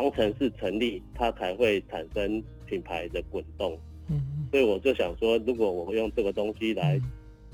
[0.00, 3.76] 方程式成立，它才会产生品牌的滚动。
[4.08, 7.02] 嗯，所以我就想说，如果我用这个东西来、嗯、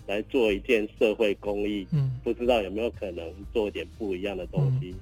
[0.07, 4.95] 来做一件社会公益，嗯，不知道有没有可能做一点不一样的东西。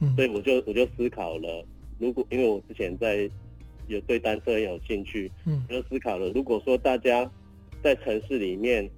[0.00, 1.64] 嗯，嗯，所以我就我就思考了，
[1.98, 3.30] 如果因为我之前在
[3.86, 7.30] 有对单车很有兴趣，嗯，我就思考了，如果说大家
[7.82, 8.88] 在城市里面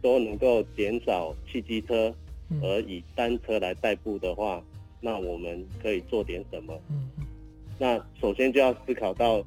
[0.00, 2.14] 都能够减少汽机车，
[2.62, 4.62] 而以单车来代步的话，
[5.00, 6.78] 那我们可以做点什么？
[6.90, 7.08] 嗯，
[7.82, 9.44] 那首先就要思考到。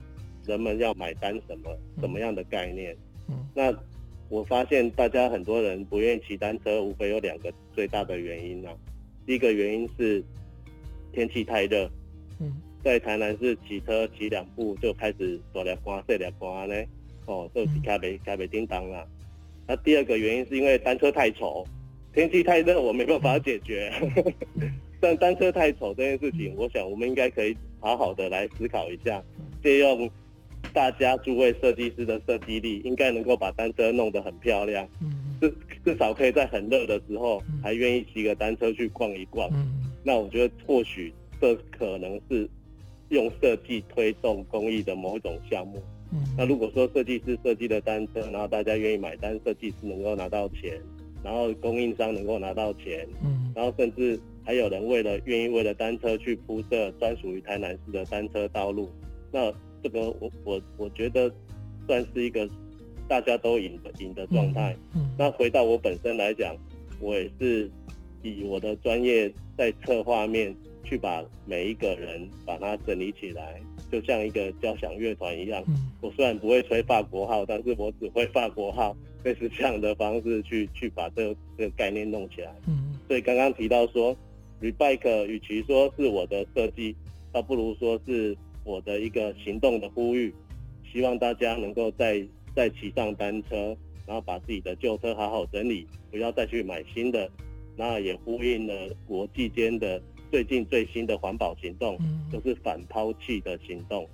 [0.48, 2.96] 人们要买单什么什么样的概念？
[3.28, 3.76] 嗯，那
[4.30, 8.72] 我发现大家很多人不愿意骑单车，无非有两个最大的原因啊。
[9.26, 10.24] 第一个原因是
[11.12, 11.90] 天气太热，
[12.40, 16.76] 嗯，在台南市骑车骑两步就开始大凉刮细凉刮呢，
[17.26, 19.04] 哦，就是开北开北叮当了。
[19.66, 21.66] 那第二个原因是因为单车太丑，
[22.14, 23.92] 天气太热我没办法解决。
[25.02, 29.24] 但单车太丑这件事情，我想我们应该可以好好的来思考一下，
[29.62, 30.10] 借用。
[30.74, 34.86] 大家诸位设计师的设计力，应该能够把单车弄得很漂亮。
[35.00, 35.54] 嗯，至
[35.86, 39.48] 至少可以在很热的时候，还愿意骑个单车去逛一逛。
[39.54, 39.72] 嗯，
[40.04, 42.50] 那我觉得或许这可能是
[43.10, 45.82] 用设计推动公益的某一种项目。
[46.12, 50.82] 嗯，那如果说设计师设计的单车，然后大家愿意买单，设计师能够拿到钱，
[51.24, 53.08] 然后供应商能够拿到钱。
[53.24, 58.90] 嗯，然后甚至还有人为了愿意为了单车去铺设专属于台南市的单车道路，
[59.32, 59.54] 那。
[59.84, 61.32] 这个我我我觉得
[61.86, 62.50] 算是一个
[63.08, 64.76] 大家都赢的赢的状态。
[64.96, 66.58] 嗯，那回到我本身来讲，
[67.00, 67.70] 我也是
[68.24, 75.64] 以我的专业在策划面去把每一个人把它整理起来，就像一个交响乐团一样。
[75.68, 82.52] 嗯，我虽然不会吹法国号，但是我只会法国号，类似这样的方式去去把这个这个概念弄起来。
[82.68, 84.18] 嗯，所以刚刚提到说
[84.62, 86.96] ，Rebike 与其说是我的设计，
[87.32, 88.38] 倒不如说是。
[88.68, 90.34] 我的一个行动的呼吁，
[90.92, 97.30] 希望大家能够再再骑上单车，然后把自己的旧车好好整理，不要再去买新的。
[97.78, 98.74] 那也呼应了
[99.06, 101.96] 国际间的最近最新的环保行动，
[102.32, 104.10] 就是反抛弃的行动。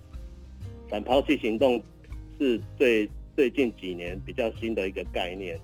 [0.90, 1.82] 反抛弃行动
[2.38, 5.58] 是最最近几年比较新的一个概念，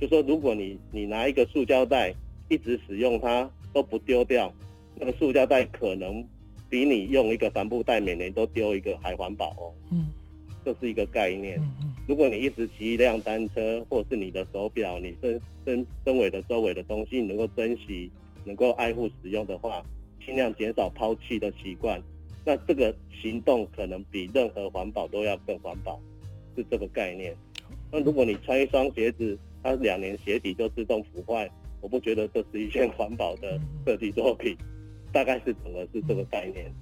[0.00, 2.14] 就说如果你你拿一个塑胶袋
[2.48, 4.52] 一直使用它都不丢掉，
[4.96, 6.24] 那个塑胶袋可能。
[6.68, 10.06] 比你用一个帆布袋每年都丢一个还环保哦，嗯，
[10.64, 11.58] 这是一个概念。
[11.58, 18.08] 嗯嗯，如果你一直骑一辆单车，或是你的手表，你身身身尾的周围的东西，你能够珍惜，
[18.44, 19.84] 能够爱护使用的话，
[20.24, 22.00] 尽量减少抛弃的习惯，
[22.44, 26.00] 那这个行动可能比任何环保都要更环保，
[26.56, 27.34] 是这个概念。
[27.90, 34.56] 那如果你穿一双鞋子，它两年鞋底就自动腐坏，我不觉得这是一件环保的设计作品。
[35.12, 36.72] 大概是整个是这个概念。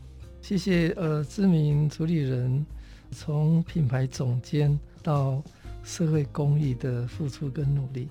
[0.42, 2.62] 谢谢呃，知名主理人
[3.10, 5.42] 从品牌总监到
[5.82, 8.06] 社会公益的付出跟努力。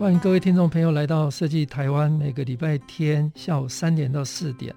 [0.00, 4.74] 欢迎各位听众朋友来到设计台湾，每个礼拜天下午三点到四点，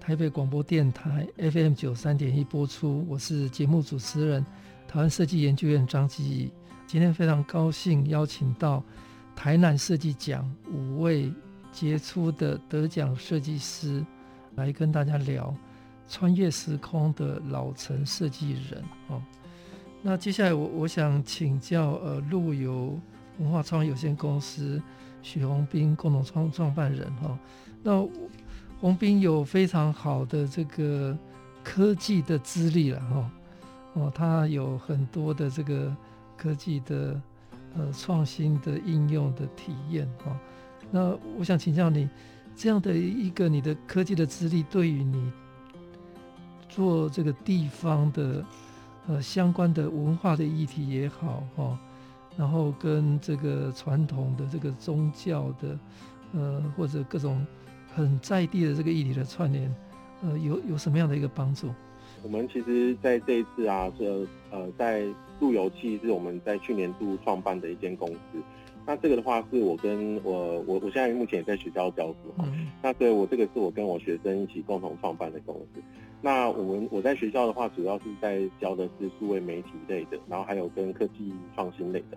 [0.00, 3.04] 台北广播电台 FM 九三点一播出。
[3.06, 4.42] 我是节目主持人，
[4.88, 6.50] 台湾设计研究院张基义。
[6.86, 8.82] 今天非常高兴邀请到
[9.36, 11.30] 台南设计奖五位
[11.70, 14.02] 杰出的得奖设计师
[14.54, 15.54] 来跟大家聊
[16.08, 19.22] 穿越时空的老城设计人哦。
[20.00, 22.98] 那接下来我我想请教呃陆游。
[23.42, 24.80] 文化创意有限公司
[25.20, 27.36] 许宏斌共同创创办人哈，
[27.82, 28.08] 那
[28.80, 31.16] 宏斌有非常好的这个
[31.62, 33.30] 科技的资历了哈，
[33.94, 35.94] 哦，他有很多的这个
[36.36, 37.20] 科技的
[37.76, 40.36] 呃创新的应用的体验哈。
[40.90, 42.08] 那我想请教你，
[42.54, 45.32] 这样的一个你的科技的资历，对于你
[46.68, 48.44] 做这个地方的
[49.06, 51.78] 呃相关的文化的议题也好哈。
[52.36, 55.78] 然后跟这个传统的这个宗教的，
[56.32, 57.46] 呃，或者各种
[57.94, 59.74] 很在地的这个议题的串联，
[60.22, 61.68] 呃，有有什么样的一个帮助？
[62.22, 65.04] 我们其实在这一次啊，是呃，在
[65.40, 68.40] 路由器是我们在去年度创办的一间公司。
[68.86, 72.44] 那这个的话，是我跟我我我现在目前也在学校教书哈。
[72.46, 75.82] 嗯、那所以我这个是我跟我学生一起共同创办的公司。
[76.24, 82.16] 那我们我在学校的话，主要是在教的是数位媒体类的，然后还有跟科技创新类的。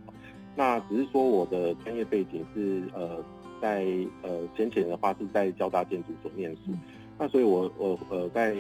[0.56, 3.18] 那只是说我的专业背景是呃
[3.60, 3.84] 在
[4.22, 6.72] 呃先前的话是在交大建筑所念书，
[7.18, 8.56] 那所以我我呃在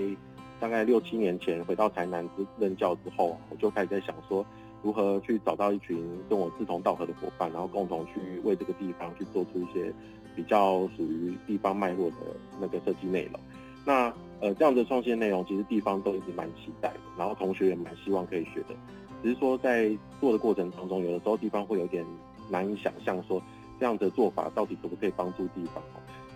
[0.59, 2.27] 大概六七年前回到台南
[2.57, 4.43] 任教之后，我就开始在想说
[4.81, 9.93] 如何去找到一群跟我志同道合的伙伴，然后共同去为这个地方去做出一些
[10.35, 12.15] 比较属于地方脉络的
[12.59, 13.39] 那个设计内容。
[13.85, 14.11] 那
[14.45, 18.75] 呃这样的创新内容，其实地方都一直蛮期待的，然后同学也蛮希望可以学的。
[19.23, 19.89] 只是说在
[20.21, 22.05] 做的过程当中，有的时候地方会有点
[22.47, 23.41] 难以想象，说
[23.79, 25.81] 这样的做法到底可不可以帮助地方。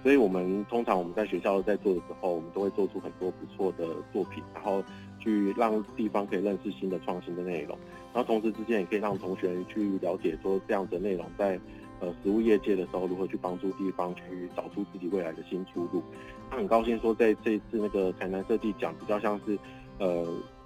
[0.02, 4.84] 所以我们通常我们在学校在做的时候，我们都会做出很多不错的作品，然后
[5.20, 7.78] 去让地方可以认识新的创新的内容，
[8.12, 11.60] 然后同时之间也可以让同学去了解说这样的内容在
[12.00, 14.22] 呃实物业界的时候如何去帮助地方去
[14.56, 16.02] 找出自己未来的新出路。
[16.50, 19.58] 他很高兴说在这一次那个台南设计奖比较像是
[19.98, 20.26] 呃。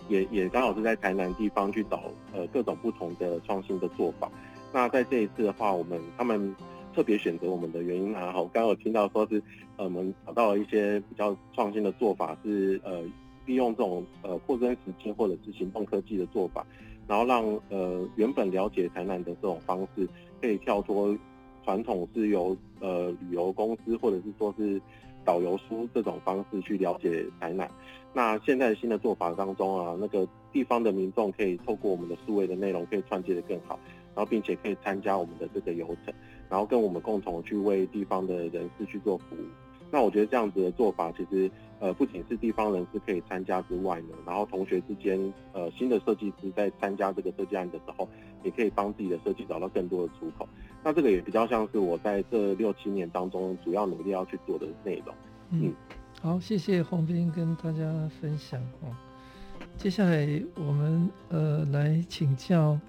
[0.10, 4.30] 也也刚好是在台南地方去找呃各种不同的创新的做法。
[4.74, 6.54] 那在这一次的话，我们他们
[6.94, 9.42] 特别选择我们的原因啊，我刚刚有听到说是
[9.78, 13.02] 呃我们找到了一些比较创新的做法，是呃
[13.46, 16.68] 利用这种呃扩增实境或者是行动科技的做法，
[17.08, 20.06] 然后让呃原本了解台南的这种方式，
[20.44, 21.18] 可以跳脱
[21.64, 24.82] 传统是由呃旅游公司或者是说是。
[25.26, 27.72] 导游书这种方式去了解台南，
[28.12, 33.80] 那现在新的做法当中啊，那个地方的民众可以透过我们的数位的内容，可以串接的更好，
[34.14, 36.14] 然后并且可以参加我们的这个游程，
[36.50, 39.46] 然后跟我们共同去为地方的人士去做服务。
[39.94, 48.10] 那我觉得这样子的做法，其实呃不仅是地方人士可以参加之外呢，然后同学之间呃新的设计师在参加这个设计案的时候，
[48.44, 50.50] 也可以帮自己的设计找到更多的出口。
[50.84, 55.14] 那这个也比较像是我在这六七年当中主要努力要去做的内容。
[55.52, 55.74] 嗯，嗯，
[56.24, 58.90] 好，谢谢泓彬跟大家分享哦。
[59.78, 62.80] 接下来我们呃来请教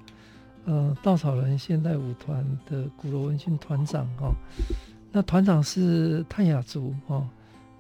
[0.65, 4.33] 呃稻草人现代舞团的古罗文君团长哦。
[5.15, 7.27] 那团长是泰雅族哦，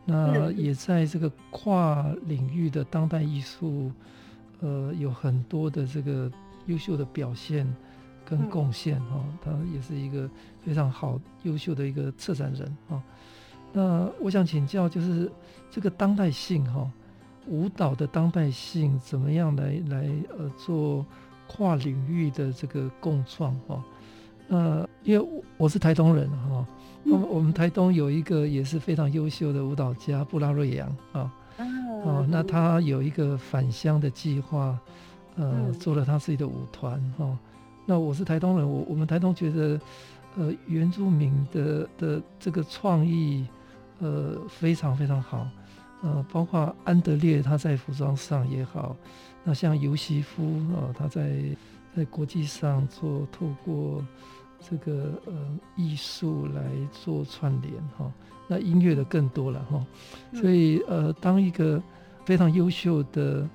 [0.06, 3.92] 那也在这个跨领域的当代艺术
[4.60, 6.32] 呃有很多的这个
[6.64, 7.66] 优秀的表现。
[8.26, 10.26] 跟贡献哦，他也是一个
[10.62, 13.02] 非常好、优秀的一个策展人哦。
[13.70, 15.30] 那我想请教，就是
[15.70, 16.90] 这个当代性哈，
[17.46, 21.04] 舞蹈的当代性怎么样来来呃做
[21.46, 23.84] 跨领域的这个共创哈？
[24.48, 26.66] 那因为我是台东人哈，那
[27.10, 31.32] 么我们台东有一个也是非常优秀的舞蹈家布拉瑞扬啊，
[32.04, 34.78] 哦，那他有一个返乡的计划，
[35.36, 37.38] 呃，做了他自己的舞团哈。
[37.86, 39.80] 那我是台东人，我我们台东觉得，
[40.36, 43.46] 呃，原住民的的这个创意，
[43.98, 45.46] 呃，非常非常好，
[46.02, 48.96] 呃，包括安德烈他在服装上也好，
[49.42, 51.30] 那像尤西夫啊、呃，他在
[51.94, 54.02] 在国际上做透过
[54.68, 55.32] 这个呃
[55.76, 58.12] 艺术来做串联哈、哦，
[58.48, 59.86] 那音乐的更多了哈、哦，
[60.40, 61.82] 所以呃，当一个
[62.24, 63.48] 非常优秀的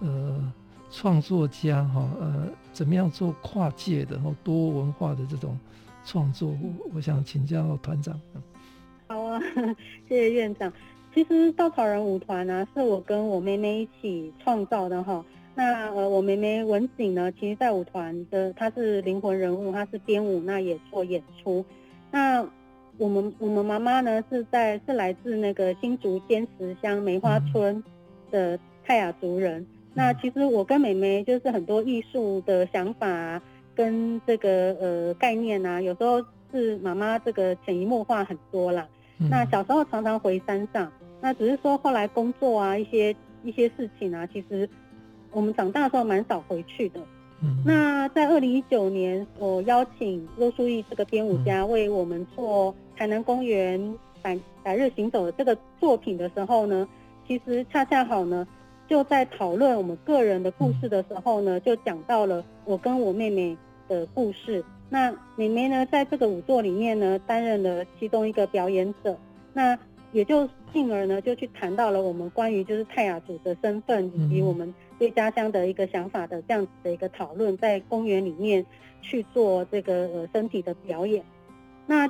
[0.00, 0.52] 呃。
[0.96, 5.58] 创作家哈，呃，怎么样做跨界的、多文化的这种
[6.04, 6.50] 创作？
[6.50, 8.14] 我我想请教团长。
[9.08, 9.40] 好啊，
[10.08, 10.72] 谢谢院长。
[11.12, 15.24] 其实稻草人舞团呢，是我跟我妹妹一起创造的哈。
[15.54, 21.64] 那呃，我妹妹文景呢，其实在舞团的她是灵魂人物，她是编舞，那也做演出。
[22.10, 22.44] 那
[22.98, 27.82] 我们我们妈妈呢，是在是来自那个新竹尖石乡梅花村
[28.30, 29.64] 的泰雅族人。
[29.94, 33.42] 那其实我跟妹妹就是很多艺术的想法啊，
[33.76, 36.20] 跟这个呃概念啊，有时候
[36.52, 38.88] 是妈妈这个潜移默化很多啦。
[39.30, 40.90] 那小时候常常回山上，
[41.20, 43.14] 那只是说后来工作啊一些
[43.44, 44.68] 一些事情啊，其实
[45.34, 47.00] 我们长大的时候蛮少回去的。
[47.62, 56.88] 那在二零一九年，我邀请邹淑义这个编舞家为我们做台南公园百百日行走的这个作品的时候呢，
[57.28, 58.46] 其实恰恰好呢。
[58.86, 63.56] 就在讨论我们个人的故事的时候呢，就讲到了我跟我妹妹
[63.88, 64.64] 的故事。
[64.88, 69.16] 那妹妹呢，在这个舞作里面呢，担任了其中一个表演者。
[69.52, 69.76] 那
[70.12, 74.72] 也就进而呢，就去谈到了我们关于就是泰雅族的身份，以及我们
[75.04, 78.64] 对家乡的一个想法的这样子的一个讨论，在公园里面
[79.02, 81.22] 去做这个呃身体的表演。
[81.86, 82.08] 那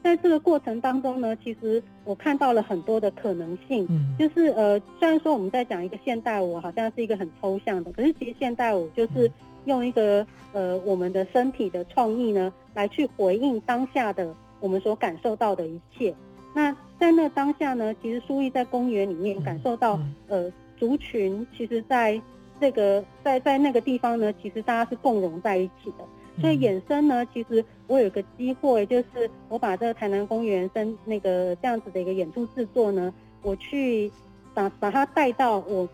[0.00, 9.28] 在这个过程当中呢，其实我看到了很多的可能性，嗯，就是呃，虽然说我们在讲一个现代舞，好像是一个很抽象的，可是其实现代舞就是
[9.64, 16.14] 用一个呃我们的身体的创意呢，来去回应当下的我们所感受到的一切。
[16.54, 22.20] 那在那当下呢，其实苏毅在公园里面感受到，呃，族群其实在
[22.60, 26.04] 这个在在那个地方呢，其实大家是共融在一起的。
[26.40, 34.12] 所以衍生呢，其实我有个机会，就是我把这个台南公园跟那个这样子的一个演出制作呢，我去
[34.52, 35.88] 把把它带到我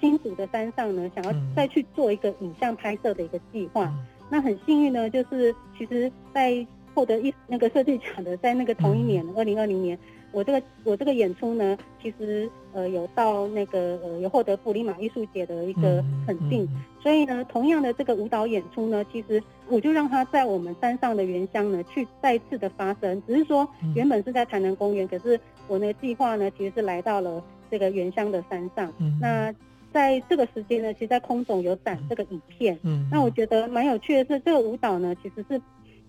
[0.00, 3.92] 新竹的山上呢，想要再去做一个影像拍摄的一个计划。
[4.28, 9.98] 那很幸运呢，就是其实在获得一那个设计奖的，在那个同一年，二零二零年。
[10.34, 28.92] 我这个我这个演出呢，其实呃有到那个呃有获得布里马艺术节的一个肯定，嗯嗯、所以呢，同样的这个舞蹈演出呢，其实我就让它在我们山上的原乡呢去再次的发生，只是说原本是在台南公园，可是我那个计划呢其实是来到了这个原乡的山上。
[28.98, 29.54] 嗯、那
[29.92, 35.62] 在这个时间呢，其实在空总有展这个影片，嗯，那我觉得蛮有趣的是，这个舞蹈呢其实是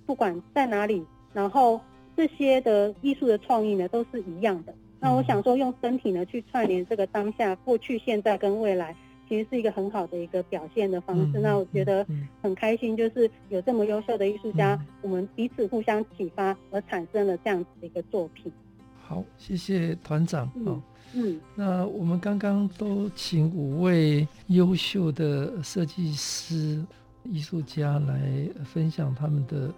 [0.04, 1.80] 不管在哪里，然后。
[2.16, 4.74] 这些的艺术的创意呢，都是一样的。
[5.00, 8.96] 那我想说，用身体呢去串联这个当下、过去、现在跟未来，
[9.30, 11.40] 其实是一个很好的一个表现的方式。
[11.40, 12.06] 那我觉得
[12.42, 18.52] 很开心，就是有这么优秀的艺术家，我们彼此互相启发，而产生了这样子的一个作品。
[19.04, 20.50] 好，谢谢团长。
[20.56, 20.82] 嗯，
[21.14, 26.84] 嗯，那我们刚刚都请五位优秀的设计师、
[27.26, 29.72] 艺术家来分享他们的。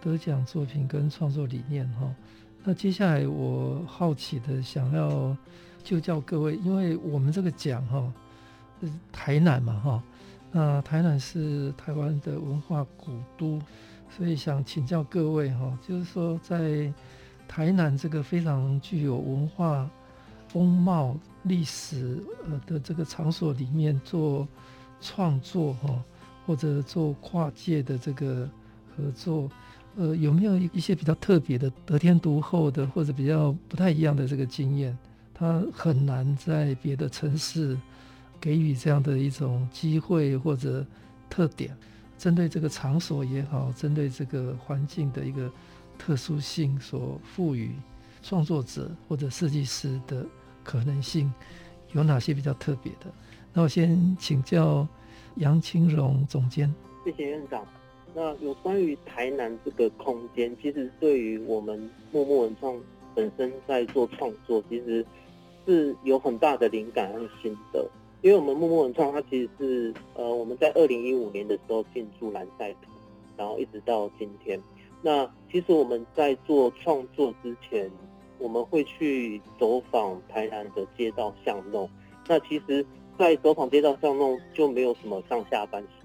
[0.00, 2.08] 得奖作品跟创作理念哈，
[2.62, 5.36] 那接下来我好奇的想要
[5.82, 8.12] 就叫各位，因为我们这个奖哈，
[8.80, 10.02] 是台南嘛哈，
[10.52, 13.60] 那台南是台湾的文化古都，
[14.16, 16.92] 所以想请教各位哈，就是说在
[17.48, 19.90] 台南这个非常具有文化
[20.46, 24.46] 风貌、历史呃的这个场所里面做
[25.00, 26.00] 创作哈，
[26.46, 28.48] 或者做跨界的这个
[28.96, 29.50] 合作。
[29.98, 34.96] 呃，有没有一些比较特别的、得天独厚的，或者比较不太一样的这个经验？
[35.34, 37.76] 它很难在别的城市
[38.40, 40.86] 给予这样的一种机会或者
[41.28, 41.76] 特点。
[42.16, 45.50] 针对这个场所也好，针对这个环境的一个
[45.98, 47.72] 特殊性所赋予
[48.22, 50.24] 创作者或者设计师的
[50.62, 51.32] 可能性，
[51.92, 53.06] 有哪些比较特别的？
[53.52, 54.86] 那我先请教
[55.36, 56.72] 杨清荣总监。
[57.04, 57.64] 谢谢院长。
[58.20, 62.76] 那有关于台南这个空间，其实对于我们默默文创
[63.14, 65.06] 本身在做创作，其实
[65.64, 67.88] 是有很大的灵感和心得。
[68.20, 72.90] 因为我们默默文创，它其实是呃我们在二零一五年的时候进驻蓝晒图，
[73.36, 74.60] 然后一直到今天。
[75.00, 77.88] 那其实我们在做创作之前，
[78.40, 81.88] 我们会去走访台南的街道巷弄。
[82.26, 82.84] 那其实，
[83.16, 85.97] 在走访街道巷弄就没有什么上下班时。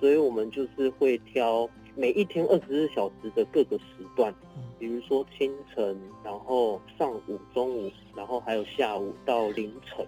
[0.00, 3.84] 所以，我们就是会挑每一天二十四小时的各个时
[4.14, 4.34] 段，
[4.78, 10.06] 比如说清晨，然后上午、中午，然后还有下午到凌晨。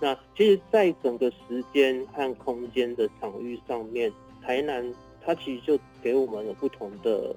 [0.00, 4.12] 那其实，在整个时间和空间的场域上面，
[4.42, 4.92] 台南
[5.24, 7.34] 它其实就给我们有不同的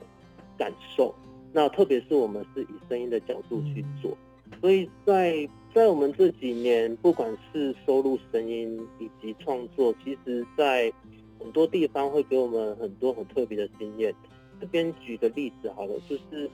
[0.58, 1.14] 感受。
[1.54, 4.16] 那特别是我们是以声音的角度去做，
[4.60, 10.91] 所以在在我们这几年，不管是收录声音以及创作，其实，在
[11.40, 14.14] 很多地方会给我们很多很特别的经验。
[14.60, 16.50] 这边举个例子好了，就是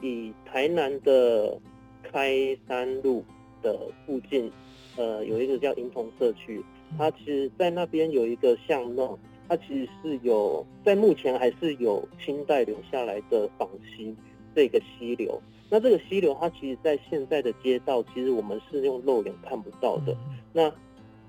[0.00, 1.58] 以台南的
[2.02, 3.24] 开山路
[3.62, 3.76] 的
[4.06, 4.50] 附近，
[4.96, 6.64] 呃，有一个叫银同社区，
[6.96, 9.18] 它其实在那边有一个巷弄，
[9.48, 14.14] 它其实是有在目前还是有清代留下来的仿溪
[14.54, 15.40] 这个溪流。
[15.68, 20.16] 那这个溪流，它其实在现在的街道，其实我们是用肉眼看不到的。
[20.52, 20.72] 那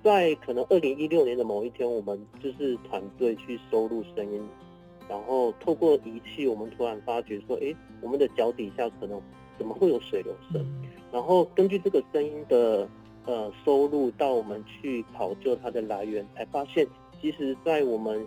[0.03, 4.41] 在可能二零一六年的某一天，我们就是团队去收录声音，
[5.09, 9.21] 然后透过仪器，我们突然发觉说，哎，我们的脚底下可能
[9.57, 10.65] 怎么会有水流声？
[11.11, 12.87] 然后根据这个声音的
[13.25, 16.87] 呃收录，到我们去考究它的来源，才发现，
[17.21, 18.25] 其实，在我们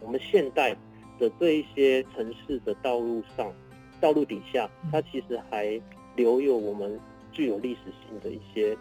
[0.00, 0.76] 我们现代
[1.18, 3.52] 的这一些城市的道路上，
[4.00, 5.80] 道路底下，它其实还
[6.16, 6.98] 留有我们。
[7.32, 8.72] 具有历史性的一些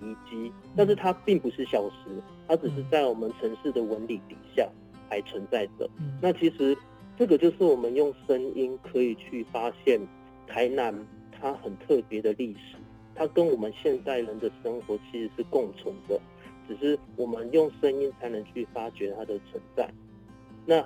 [0.00, 2.10] 遗迹，但是它并不是消失，
[2.46, 4.68] 它只是在我们城市的纹理底下
[5.08, 5.88] 还存在着。
[6.20, 6.76] 那其实
[7.16, 10.00] 这个就是我们用声音可以去发现
[10.46, 10.94] 台南
[11.30, 12.76] 它很特别的历史，
[13.14, 16.20] 它跟我们现代人的生活其实是共存的，
[16.66, 19.88] 只是我们用声音才能去发掘它的存在。
[20.66, 20.84] 那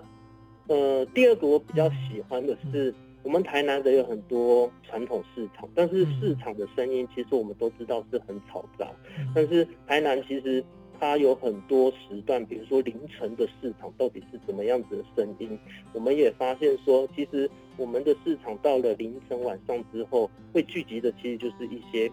[0.69, 2.95] 呃，第二个我比较喜欢的是。
[3.23, 8.91] 我们台南的有很多传统市场，但是市场的声音其实我们都知道是很嘈杂。
[9.35, 10.65] 但是台南其实
[10.99, 15.59] 它有很多时段，比如说凌晨的市场到底是怎么样子的声音，
[15.93, 22.11] 我们也发现说，其实我们的市场到了凌晨晚上之后，会聚集的其实就是一些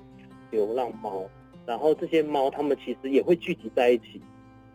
[0.51, 1.23] 流浪猫，
[1.65, 4.21] 然后这些猫它们其实也会聚集在一起，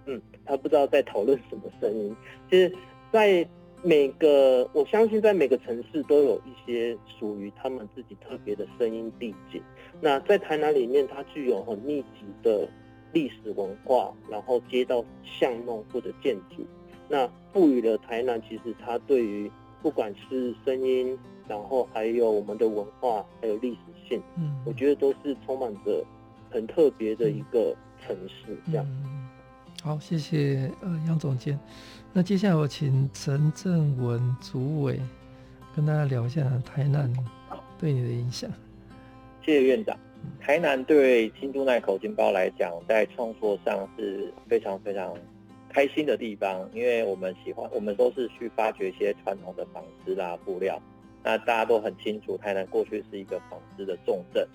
[0.06, 2.16] 嗯，它不知道在讨论什么声音。
[2.50, 2.72] 其实，
[3.12, 3.48] 在
[3.84, 9.62] 每个我相信在每个城市都有一些属于他们自己特别的声音地景。
[10.00, 12.66] 那在台南里面，它具有很密集的
[13.12, 16.64] 历史文化，然后街道巷弄或者建筑，
[17.10, 19.50] 那赋予了台南其实它对于
[19.82, 21.16] 不管是声音，
[21.46, 26.02] 然后还有我们的文化，还有历史性，嗯，我觉得都是充满着
[26.50, 28.56] 很特别的一个城市。
[28.66, 28.86] 这样，
[29.84, 31.60] 好，谢谢呃杨总监。
[32.10, 34.98] 那接下来我请陈正文主委
[35.76, 37.12] 跟大家聊一下台南
[37.78, 38.50] 对你的影响。
[39.44, 39.94] 谢谢院长。
[40.40, 45.14] 台南对京都奈口金包来讲，在创作上是非常非常
[45.68, 50.80] 开心的地方，因为我们喜欢，我们都是去发掘一些传统的纺织啦、布料。
[51.22, 54.48] 那大家都很清楚，台南过去是一个纺织的重镇，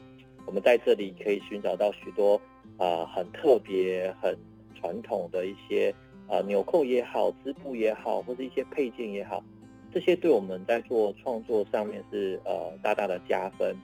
[0.47, 2.33] 我们在这里可以寻找到许多
[2.77, 4.35] 啊、呃、很特别、很
[4.79, 5.93] 传统的一些。
[6.31, 9.43] 呃，纽扣也好，织布也好，或者一些配件也好，
[9.91, 13.75] 这些对我们在做创作上面是呃大大的加分。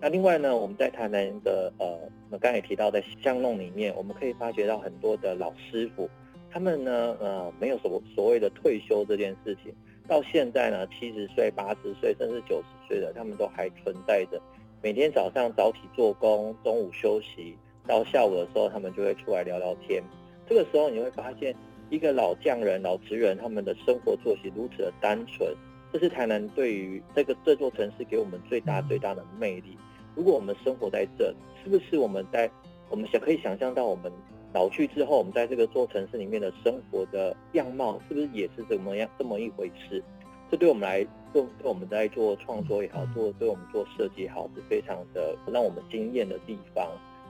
[0.00, 6.08] 那另外呢，我们在台南的呃，我刚才也提到在巷弄里面，我们可以发觉到很多的老师傅，
[6.50, 9.70] 他们呢呃没有所所谓的退休这件事情，
[10.08, 14.40] 到现在呢七十岁、八十岁甚至九十岁的，他们都还存在着。
[14.82, 17.54] 每天早上早起做工，中午休息，
[17.86, 20.02] 到下午的时候他们就会出来聊聊天。
[20.48, 21.54] 这个时候你会发现。
[21.90, 25.54] 一个老匠人、老职人，他们的生活作息如此的单纯，
[25.92, 29.76] 这是台南对于这个这座城市给我们最大最大的魅力。
[30.14, 32.50] 如果我们生活在这，是不是我们在
[32.88, 34.10] 我们想可以想象到我们
[34.54, 40.02] 老去之后，我们在这个座城市里面的生活的样貌，是不是也是怎么样这么一回事？
[40.50, 46.88] 这对我们来，对对我们在做创作也好，做对我们做设计也好，是非常的让我们惊艳的地方。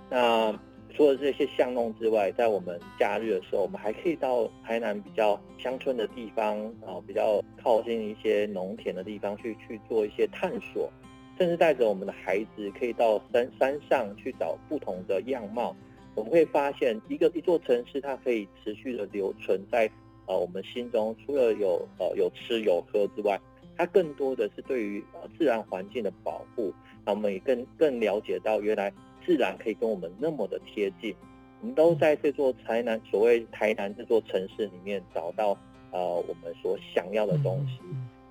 [0.09, 0.57] 那。
[0.95, 10.90] 除了这些巷弄之外，在我们假日的时候，我们还可以到台南比较乡村的地方啊，比较靠近一些农田的地方去去做一些探索，
[11.38, 15.74] 甚至带着我们的孩子可以到山山上去找不同的样貌。
[16.14, 19.90] 我们会发现，一个一座城市，它可以持续的留存在
[20.26, 23.40] 呃我们心中，除了有呃有吃有喝之外，
[23.78, 26.72] 它更多的是对于呃自然环境的保护。
[27.05, 28.93] 那我们也更更了解到原来。
[29.25, 31.14] 自然可以跟我们那么的贴近，
[31.61, 35.57] 我们都在这座台南，所谓台南这座城市里面找到
[35.91, 37.79] 呃我们所想要的东西，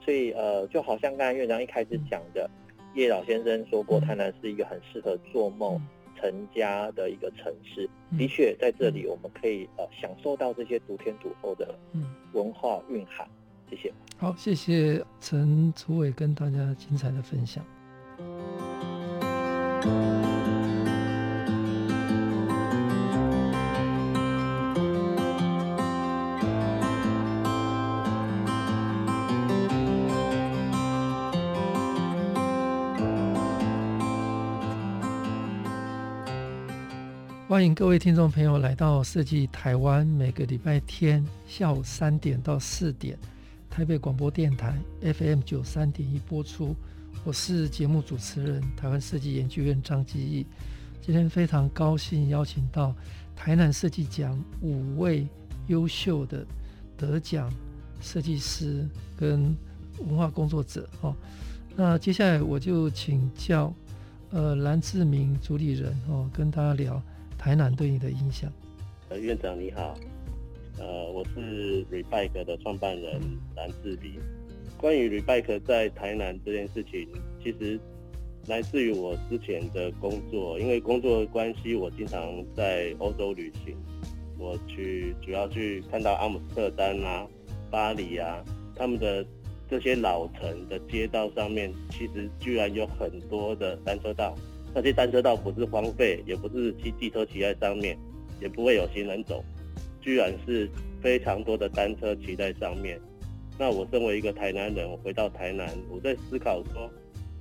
[0.03, 2.49] 所以呃就好像刚才院长一开始讲的，
[2.95, 5.81] 叶老先生说过，台南是一个很适合做梦
[6.19, 7.89] 成家的一个城市。
[8.17, 11.73] 的确，在这里我们可以呃享受到这些独天独厚的
[12.33, 13.27] 文化蕴含。
[13.69, 13.93] 谢谢。
[14.17, 17.65] 好，谢谢陈楚伟跟大家精彩的分享。
[37.51, 43.19] 欢迎各位听众朋友来到设计台湾，每个礼拜天下午三点到四点，
[43.69, 46.73] 台北广播电台 FM 九三点一播出。
[47.25, 50.45] 我是节目主持人台湾设计研究院张基义。
[51.01, 52.95] 今天非常高兴邀请到
[53.35, 55.27] 台南设计奖五位
[55.67, 56.47] 优秀的
[56.95, 57.51] 得奖
[57.99, 58.87] 设计师
[59.17, 59.53] 跟
[60.07, 60.87] 文化工作者。
[61.01, 61.13] 哦，
[61.75, 63.73] 那接下来我就请教
[64.29, 67.03] 呃蓝志明主理人哦，跟大家聊。
[67.41, 68.53] 台南对你的影响？
[69.09, 69.97] 呃，院长你好，
[70.77, 73.19] 呃，我是 Rebike 的创办人
[73.55, 74.21] 蓝志明。
[74.77, 77.09] 关于 Rebike 在台南这件事情，
[77.43, 77.79] 其实
[78.45, 83.75] 来自于我之前的工作，因为工作的关系，我经常在欧洲旅行。
[84.37, 87.27] 我去主要去看到阿姆斯特丹啊、
[87.71, 89.25] 巴黎啊，他们的
[89.67, 94.35] 这些老城的街道上面，其实居然有很多的单车道。
[94.73, 97.97] 那些单车道不是荒废，也不是骑机车骑在上面，
[98.39, 99.43] 也不会有行人走，
[99.99, 100.69] 居然是
[101.01, 102.99] 非常多的单车骑在上面。
[103.59, 106.89] 那我身为一个台南人，我回到台南，我在思考说，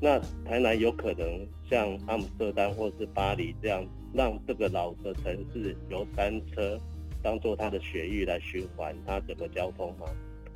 [0.01, 6.79] 那台南有可能像阿姆斯特丹或是巴黎这样，让这个老的城市由单车
[7.23, 10.07] 当做它的血液来循环它整个交通吗？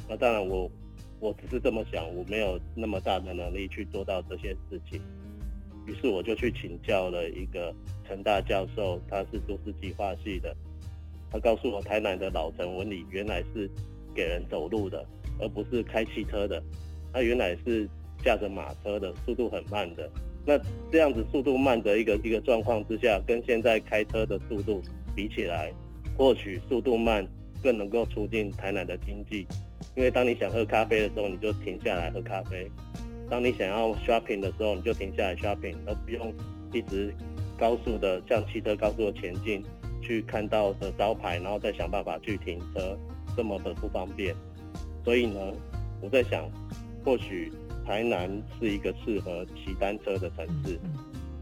[0.09, 0.71] 那当然，我
[1.21, 5.01] 我只是这么想，我没有那么大的能力去做到这些事情。
[5.87, 7.75] 于是我就去请教了一个
[8.07, 10.55] 成大教授，他是都市计划系的。
[11.31, 13.69] 他告诉我，台南的老城纹理原来是
[14.15, 15.05] 给人走路的，
[15.41, 16.63] 而不是开汽车的。
[17.13, 17.89] 他原来是
[18.23, 20.11] 驾着马车的，速度很慢的。
[20.47, 20.59] 那
[20.93, 24.83] 这样子速度慢的一个一个状况之下，跟现在开车的速度
[25.15, 25.73] 比起来，
[26.17, 27.27] 或许速度慢
[27.63, 29.47] 更能够促进台南的经济。
[29.97, 32.69] 因为当你想喝咖啡的时候，你就停下来喝咖啡；
[33.31, 36.33] 当你想要 shopping 的时候，你就停下来 shopping，而不用
[36.73, 37.15] 一直
[37.59, 39.63] 高速的像汽车高速的前进，
[40.03, 42.97] 去看到的招牌，然后再想办法去停车，
[43.37, 44.35] 这么的不方便。
[45.05, 45.41] 所以呢，
[46.01, 46.49] 我在想，
[47.05, 47.53] 或许
[47.87, 50.79] 台南是一个适合骑单车的城市。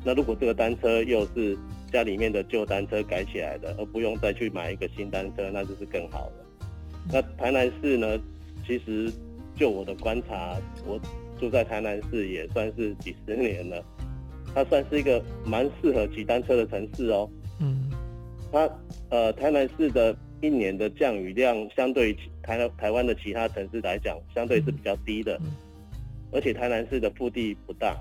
[0.05, 1.57] 那如果这个单车又是
[1.93, 6.45] 家里面的旧单车改起来的，而不用再去买一个新单车，那就是更好了。
[7.13, 8.19] 那台南市呢？
[8.65, 9.13] 其实，
[9.57, 10.57] 就我的观察，
[10.87, 10.97] 我
[11.43, 13.85] 住在台南市也算是几十年了，
[14.55, 17.29] 它算是一个蛮适合骑单车的城市哦。
[17.59, 17.91] 嗯，
[18.53, 18.71] 它
[19.11, 25.37] 呃，台南市的一年的降雨量，相对于台台湾的其他城市来讲，相对是比较低的。
[26.31, 27.97] 而且台南市的腹地不大，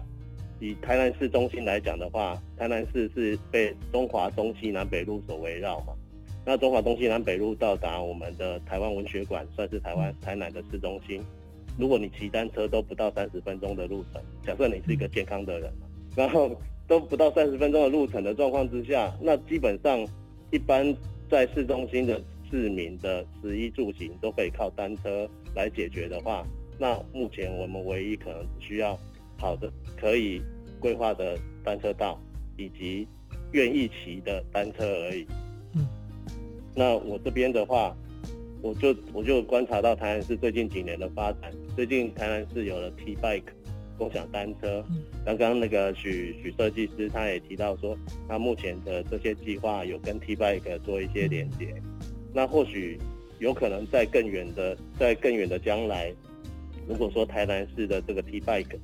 [0.59, 5.93] 以台南市中心来讲的话，台南市是被中华东西南北路所围绕嘛。
[6.45, 11.23] 那中华东西南北路到达我们的台湾文学馆，算是台湾台南的市中心。
[11.81, 15.73] 如果你骑单车都不到三十分钟的路程，假设你是一个健康的人，
[16.15, 16.55] 然后
[16.87, 20.07] 都不到三十分钟的路程的状况之下，那基本上
[20.51, 20.95] 一般
[21.27, 22.21] 在市中心的
[22.51, 26.45] 市民的食衣住行都可以靠单车来解决的话，
[26.77, 28.95] 那目前我们唯一可能需要
[29.39, 29.67] 好的
[29.99, 30.39] 可以
[30.79, 32.21] 规划的单车道，
[32.57, 33.07] 以及
[33.53, 35.25] 愿意骑的单车而已。
[35.73, 35.87] 嗯
[36.75, 37.97] 那我这边的话，
[38.61, 41.51] 我就我就观察到台南市最近几年的发展。
[41.75, 43.51] 最近台南市有了 T Bike
[43.97, 44.85] 共享单车。
[45.25, 47.97] 刚刚那个许许设计师他也提到说，
[48.27, 51.73] 他目前的这些计划有跟 T Bike 做一些连接。
[52.33, 52.99] 那或许
[53.39, 56.13] 有可能在更远的在更远的将来，
[56.87, 58.77] 如果说台南市的这个 T Bike，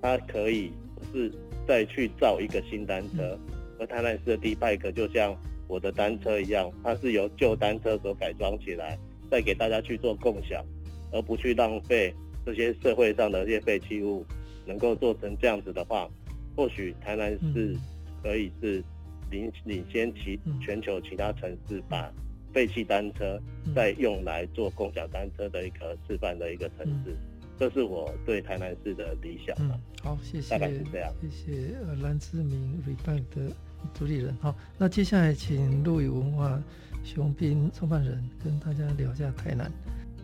[0.00, 0.70] 它可以
[1.12, 1.32] 是
[1.66, 3.36] 再去造一个新单车，
[3.80, 5.36] 而台南市的 T Bike 就像。
[5.68, 8.96] 我的单车一样，它是由旧单车所改装起来，
[9.30, 10.64] 再给大家去做共享，
[11.12, 12.14] 而不去浪费
[12.44, 14.24] 这些社会上的这些废弃物。
[14.68, 16.10] 能够做成这样子的话，
[16.56, 17.76] 或许台南市
[18.20, 18.82] 可以是
[19.30, 22.12] 领领先其全球其他城市，把
[22.52, 23.40] 废弃单车
[23.76, 27.16] 再用来做共享单车的一个示范的一个城市。
[27.60, 29.56] 这是我对台南市的理想。
[29.60, 29.70] 嗯，
[30.02, 31.14] 好，谢谢，大概是这样。
[31.22, 33.54] 谢谢呃蓝志明 Reebok 的。
[33.94, 36.60] 主理人好，那接下来请路宇文化
[37.06, 39.70] 熊斌创办人跟大家聊一下台南。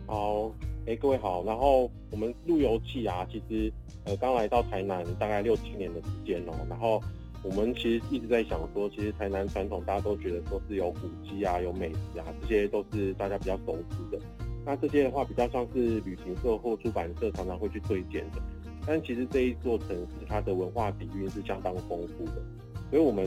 [0.05, 0.51] 好，
[0.85, 1.41] 哎、各位好。
[1.45, 3.71] 然后我们路由器啊，其实
[4.03, 6.53] 呃刚来到台南大概六七年的时间哦。
[6.69, 7.01] 然后
[7.41, 14.21] 我们其实一直在想说，其实台南传统大家都觉得说是有古迹啊、有美食啊，这些都是大家比较熟知的。
[14.65, 18.41] 那这些的话比较像是旅行社或出版社常常会去推荐的。
[18.85, 22.41] 但其实这一座城市它的文化底蕴是相当丰富的。
[22.89, 23.25] 所以我们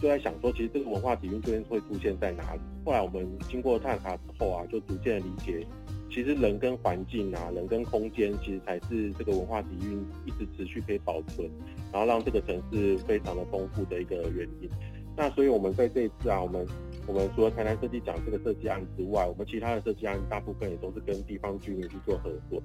[0.00, 2.60] 就在想说，其实这个文化底蕴究竟会出现在哪里？
[2.84, 5.66] 后来我们经过探查之后啊，就逐渐的理解，
[6.10, 11.50] 其实人跟环境啊，人跟空间，其实才是这个文化底蕴一直持续可以保存，
[11.92, 14.68] 然后让这个城市非常的丰富的一个原因。
[15.16, 16.66] 那所以我们在这一次啊，我们
[17.06, 22.62] 我们除了台南设计奖这个设计案之外，我们其他的设计案大部分也都是跟地方居民去做合作。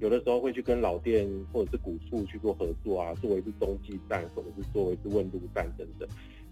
[0.00, 6.06] 有的时候会去跟老店或者是古厝去做合作啊，作为是中继站，或者是作为是问路站等等。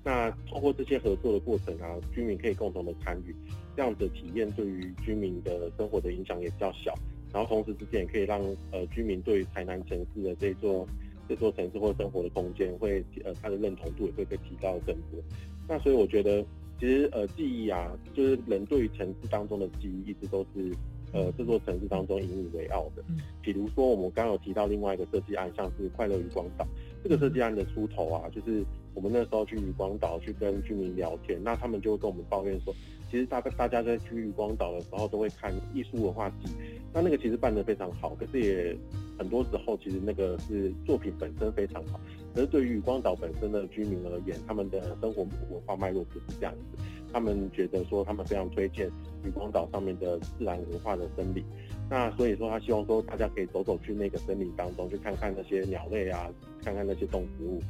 [0.04, 3.34] 那通过这些合作的过程啊，居民可以共同的参与，
[3.76, 6.94] 这样的体验对于居民的生活的影响也比较小。
[7.32, 8.40] 然后同时之间也可以让
[8.72, 10.86] 呃居民对于台南城市的这座
[11.28, 15.22] 这座城市或生活的空间会呃它的认同度也会被提高更多。
[15.68, 16.44] 那所以我觉得
[16.78, 20.72] 其实呃记忆啊，就是人对于城市当中的记忆一直都是。
[21.12, 23.02] 呃，这座城市当中引以为傲的，
[23.42, 26.66] 比如说我们刚刚有提到另外一个设计案，像是快乐渔光岛。
[27.02, 32.72] 这个设计案的出头啊，就是我们那时候去渔光岛去跟居民聊天，那他们就会跟我们抱怨说，
[33.10, 36.50] 其实大大家在去渔光岛的时候都会看艺术文化祭，
[36.94, 38.76] 那那个其实办得非常好，可是也
[39.18, 42.00] 很多时候其实那个是作品本身非常好，
[42.34, 46.82] 可是对于渔光岛本身的居民而言，他们的生活文化脉络不是这样子。
[47.12, 48.90] 他们觉得说，他们非常推荐
[49.24, 51.44] 渔光岛上面的自然文化的森林，
[51.90, 56.30] 那所以说他希望说大家可以走走去那个森林当中，去看看那些鸟类啊，
[56.62, 57.60] 看看那些动植物。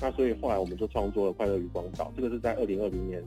[0.00, 3.22] 那所以后来我们就创作了快乐渔光岛，这个是在二零二零年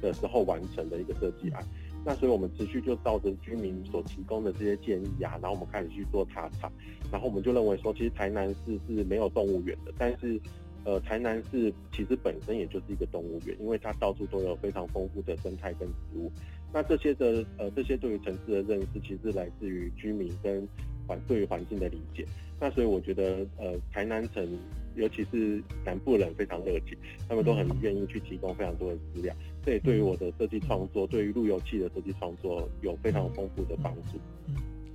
[0.00, 1.64] 的时候完成的一个设计案。
[2.04, 6.70] 那所以我们持续就照着居民所提供的这些建议啊，然后我们开始去做踏查，
[7.12, 10.40] 然后我们就认为说，其实台南市是没有动物园的，但是。
[10.84, 16.30] 呃，台南市其实本身也就是一个动物园，因为它到处都有非常丰富的生态跟植物。
[16.72, 20.66] 那这些的呃，这些对于城市的认识，其实来自于居民跟
[21.06, 22.26] 环对于环境的理解。
[22.58, 24.48] 那所以我觉得，呃，台南城
[24.94, 26.96] 尤其是南部人非常热情，
[27.28, 29.34] 他们都很愿意去提供非常多的资料。
[29.64, 34.18] 这也对于我的设计创作，对于路由器的设计创作有非常丰富的帮助。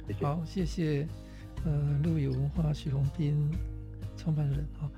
[0.07, 0.25] 谢谢。
[0.25, 1.07] 好，谢谢。
[1.65, 3.49] 呃，鹿野文化许宏斌
[4.15, 4.89] 创办人啊。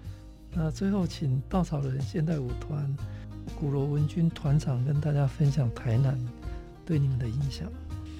[0.53, 2.85] 那最后，请稻草人现代舞团
[3.59, 6.17] 古罗文君团长跟大家分享台南
[6.85, 7.67] 对你们的影响。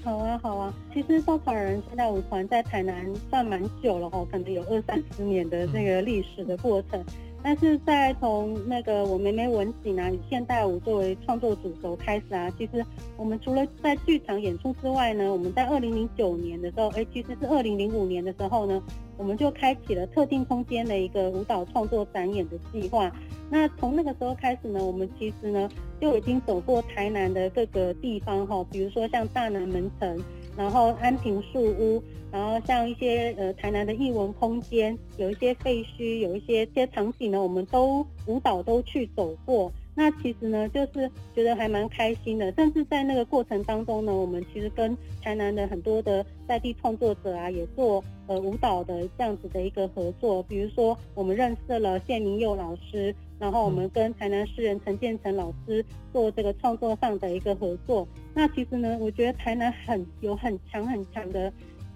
[0.04, 0.74] 好啊，好啊。
[0.94, 7.04] 其实稻草人现代舞团在台南算蛮久了哦，可能有二三十年的这个历史的过程。
[7.42, 12.86] 但是在从那个我妹妹文景啊，以现代舞作为创作主轴开始啊，其实
[13.18, 18.82] 我们除了在剧场演出之外呢，我们在二零零九年的时候，哎，其实是二零零五年的时候呢，
[19.20, 23.12] 我们就开启了特定空间的一个舞蹈创作展演的计划。
[23.52, 30.24] 那从那个时候开始呢，我们其实呢就已经走过台南的各个地方哈，比如说像大南门城，
[30.56, 32.02] 然后安平树屋。
[32.32, 39.72] 然后像一些呃台南的艺文空间，有一些废墟，有一些些场景呢，我们都舞蹈都去走过。
[40.00, 42.50] 那其实呢，就是觉得还蛮开心的。
[42.54, 50.42] 甚至在那个过程当中呢，我们其实跟台南的很多的在地创作者啊，也做呃舞蹈的这样子的一个合作。
[50.44, 55.84] 比如说，我们认识了谢明佑老师，然后我们跟台南诗人陈建成老师
[56.14, 58.08] 做这个创作上的一个合作。
[58.34, 61.52] 那其实呢，我觉得台南很有很强很强的。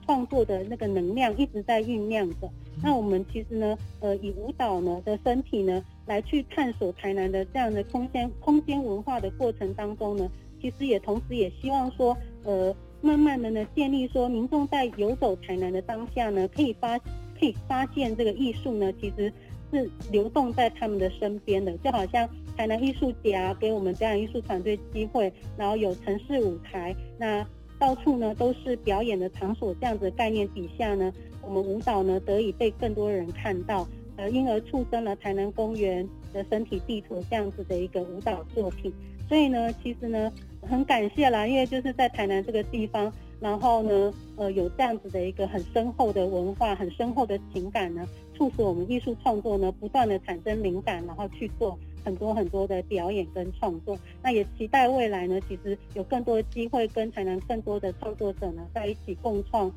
[0.05, 2.49] 创作的那个能量一直在酝酿着。
[2.81, 10.29] 那我们其实呢，呃，以舞蹈呢的身体呢，来去探索台南的这样的空间空间文化的过程当中呢，
[10.61, 19.31] 其实也同时也希望说，呃，慢慢的呢，建立说民众在游走台南的当下呢，可以发可以发现这个艺术呢，其实
[19.71, 22.27] 是流动在他们的身边的，就好像
[22.57, 27.45] 台南艺术节啊，给我们这样艺术团队机会，然后有城市舞台，那。
[27.83, 31.11] 到处呢都是表演的场所，这样子的概念底下呢，
[31.41, 38.93] 我们舞蹈呢得以被更多人看到，呃，因而促生了台南公园的身体地图这样子的一个舞蹈作品。
[39.27, 40.31] 所以呢，其实呢
[40.61, 43.11] 很感谢啦，因为就是在台南这个地方，
[43.41, 51.77] 然后呢，呃，有这样子的一个很深厚的文化、很深厚的情感呢，促使我们艺术创作呢不断的产生灵感，然后去做。
[52.03, 59.71] 很多很多的表演跟创作，那也期待未来呢，其实有更多的机会跟台南更多的创作者呢在一起共创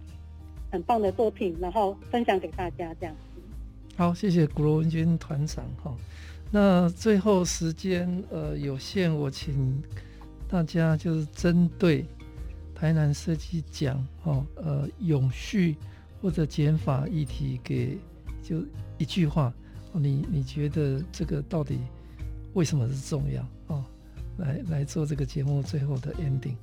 [0.70, 3.41] 很棒的作品，然后分享给大家这样子。
[3.97, 5.95] 好，谢谢古罗文君团长哈。
[6.51, 9.83] 那最后时间呃有限，我请
[10.49, 12.05] 大家就是针对
[12.74, 15.77] 台南设计奖哈呃永续
[16.20, 17.99] 或者减法议题给
[18.43, 18.62] 就
[18.99, 19.53] 一句话，
[19.93, 21.79] 你你觉得这个到底？
[22.57, 23.85] 为什么是重要哦？
[24.39, 26.57] 来来做这个节目最后的 ending，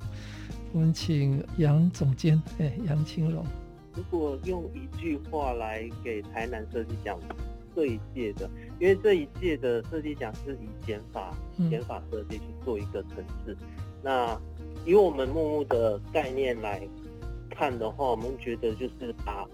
[0.72, 3.46] 我们请杨总监，哎，杨清荣。
[3.94, 7.16] 如果用一句话来给台南设计奖
[7.76, 11.32] 这一届的，因为这一届的设计奖是以减法、
[11.70, 13.56] 减法设计去做一个层次。
[13.60, 14.40] 嗯、那
[14.84, 16.82] 以我们木木的概念来
[17.48, 19.46] 看的话，我们觉得就是把。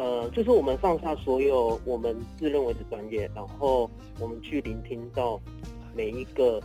[0.00, 5.38] 呃，就是我们放下所有我们自认为的专业，然后我们去聆听到
[5.94, 6.58] 每一个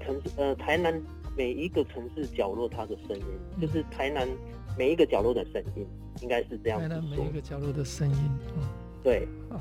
[0.00, 1.00] 城市，呃，台南
[1.36, 4.28] 每一个城市角落它的声音，嗯、就是台南
[4.76, 5.86] 每一个角落的声音，
[6.22, 6.96] 应该是这样子说。
[6.96, 8.16] 台南每一个角落的声音，
[8.56, 8.62] 嗯，
[9.00, 9.60] 对，好，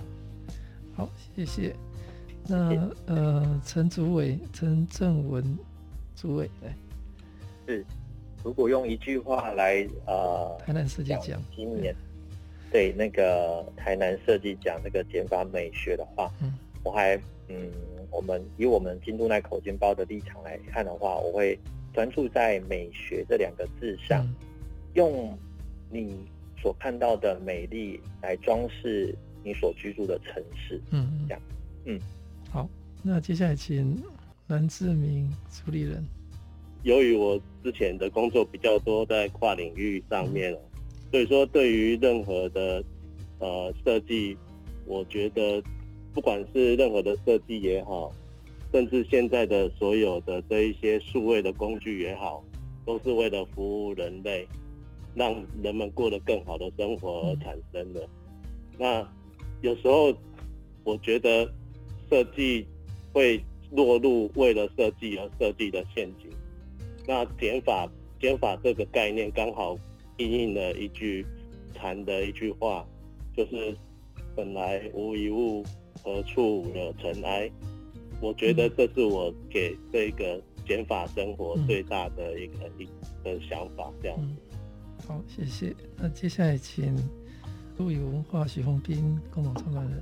[0.95, 1.76] 好，谢谢。
[2.47, 5.56] 那呃，陈主委，陈正文
[6.16, 6.76] 主委，来，
[7.68, 7.86] 是，
[8.43, 11.95] 如果用一句话来呃，台南世界奖今年。
[12.72, 16.53] 对那个台南设计奖那个减法美学的话，嗯，
[16.84, 17.16] 我还
[17.47, 17.72] 嗯，
[18.11, 21.57] 我们以我们京都奈口间胞的立场来看的话，我会
[21.93, 24.36] 专注在美学这两个字上，嗯、
[24.95, 25.38] 用
[25.89, 26.26] 你
[26.61, 31.41] 所看到的美丽来装饰你所居住的城市，嗯，这样，
[31.86, 31.99] 嗯，
[32.49, 32.68] 好，
[33.03, 34.03] 那接下来请
[34.47, 36.03] 蓝志明主理人。
[36.84, 40.55] 由于我之前的工作比较多在跨领域上面
[41.16, 42.84] 所以说，对于任何的
[43.39, 44.36] 呃设计，
[44.86, 45.63] 我觉得
[46.13, 48.11] 不管是任何的设计也好，
[48.74, 52.43] 甚至现在的所有的这一些数位的工具也好，
[52.86, 54.45] 都是为了服务人类，
[55.13, 58.05] 让人们过得更好的生活而产生的。
[58.78, 59.09] 那
[59.61, 60.13] 有时候
[60.84, 61.49] 我觉得
[62.09, 62.68] 设计
[63.13, 63.41] 会
[63.72, 66.30] 落入为了设计而设计的陷阱。
[67.07, 67.89] 那减法
[68.20, 69.78] 减法这个概念刚好。
[70.18, 71.26] 应应了一句
[71.74, 72.86] 禅的一句话，
[73.36, 73.76] 就是
[74.36, 75.63] “本来无一物，
[76.03, 77.49] 何处惹尘埃”。
[78.22, 82.88] 我觉得这是我给这个减法生活最大的一个一
[83.24, 83.91] 的想法。
[84.01, 84.38] 这样子、嗯。
[85.07, 85.76] 好，谢谢。
[85.97, 86.95] 那接下来请
[87.78, 90.01] 鹿野文化徐宏斌共同创办人。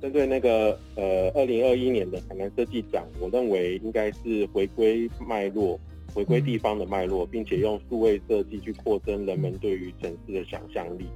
[0.00, 5.78] 针对那个呃，二零二一年的台南设计奖，我认为应该是回归脉络，
[6.14, 11.06] 回归地方的脉络，并且用数位设计去扩增人们对于城市的想象力。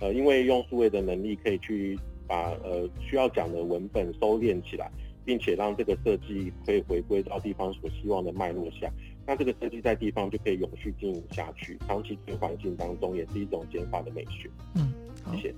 [0.00, 4.90] 呃，因为用数位的能力可以去把呃需要讲的文本收敛起来，
[5.24, 8.90] 并且让这个设计可以回归到地方所希望的脉络下。
[9.26, 14.50] 那这个设计在地方就可以永续经营下去，长期对环境当中也是一种减法的美学。
[14.74, 14.92] 嗯，
[15.22, 15.54] 好，谢谢。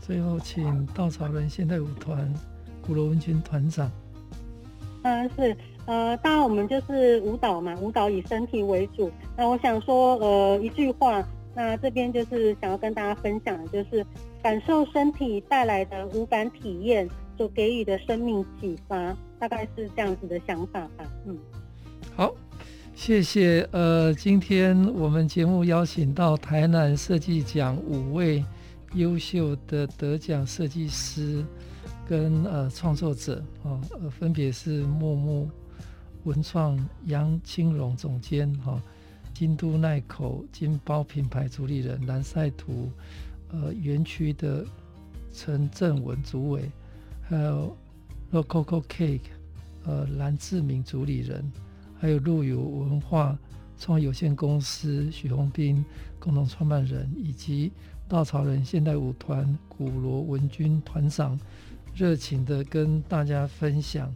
[0.00, 2.32] 最后，请稻草人现代舞团
[2.82, 3.90] 鼓螺文群团长。
[5.02, 5.56] 嗯，是，
[5.90, 9.10] 呃，当然我们就是舞蹈嘛，舞蹈以身体为主。
[9.36, 11.20] 那我想说，呃，一句话，
[11.52, 14.06] 那这边就是想要跟大家分享的，就是
[14.40, 21.04] 感受身体带来的五感体验所给予的生命启发，大概是这样子的想法吧。
[21.26, 21.36] 嗯，
[22.14, 22.32] 好。
[22.94, 23.66] 谢谢。
[23.72, 28.44] 呃，今天我们节目邀请到台南设计奖五位
[28.94, 31.42] 优秀的得奖设计师
[32.06, 35.48] 跟呃创作者啊，呃，分别是默木
[36.24, 38.80] 文创杨青荣总监哈，
[39.32, 42.90] 京都奈口金包品牌主理人蓝赛图
[43.50, 44.64] 呃园区的
[45.32, 46.70] 陈正文主委，
[47.22, 47.76] 还有
[48.32, 49.30] Rococo Cake
[49.84, 51.50] 呃蓝志明主理人。
[51.98, 53.38] 还有路游文化
[53.78, 55.84] 创意有限公司许宏斌
[56.18, 57.70] 共同创办人，以及
[58.08, 61.38] 稻草人现代舞团古罗文君团长，
[61.94, 64.10] 热情的跟大家分享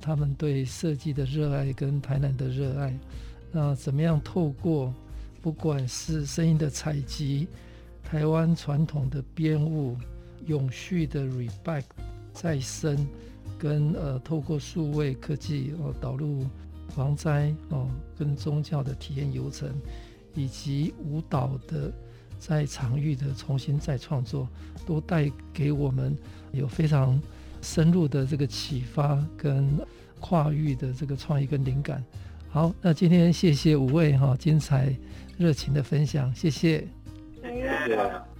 [0.00, 2.96] 他们对设计的热爱跟台南的热爱。
[3.52, 4.92] 那怎么样透过
[5.40, 7.46] 不管是声音的采集、
[8.02, 9.96] 台湾传统的编舞、
[10.46, 11.84] 永续的 Rebyte
[12.32, 13.06] 再生，
[13.58, 16.44] 跟呃透过数位科技哦导入。
[16.90, 19.68] 防灾哦，跟宗教的体验流程，
[20.34, 21.92] 以及舞蹈的
[22.38, 24.48] 在场域的重新再创作，
[24.86, 26.16] 都带给我们
[26.52, 27.20] 有非常
[27.66, 29.68] 深入的这个启发跟
[30.20, 32.02] 跨域的这个创意跟灵感。
[32.48, 34.94] 好，那今天谢谢五位哈精彩
[35.36, 36.86] 热情的分享，谢谢。
[37.42, 38.35] 谢谢。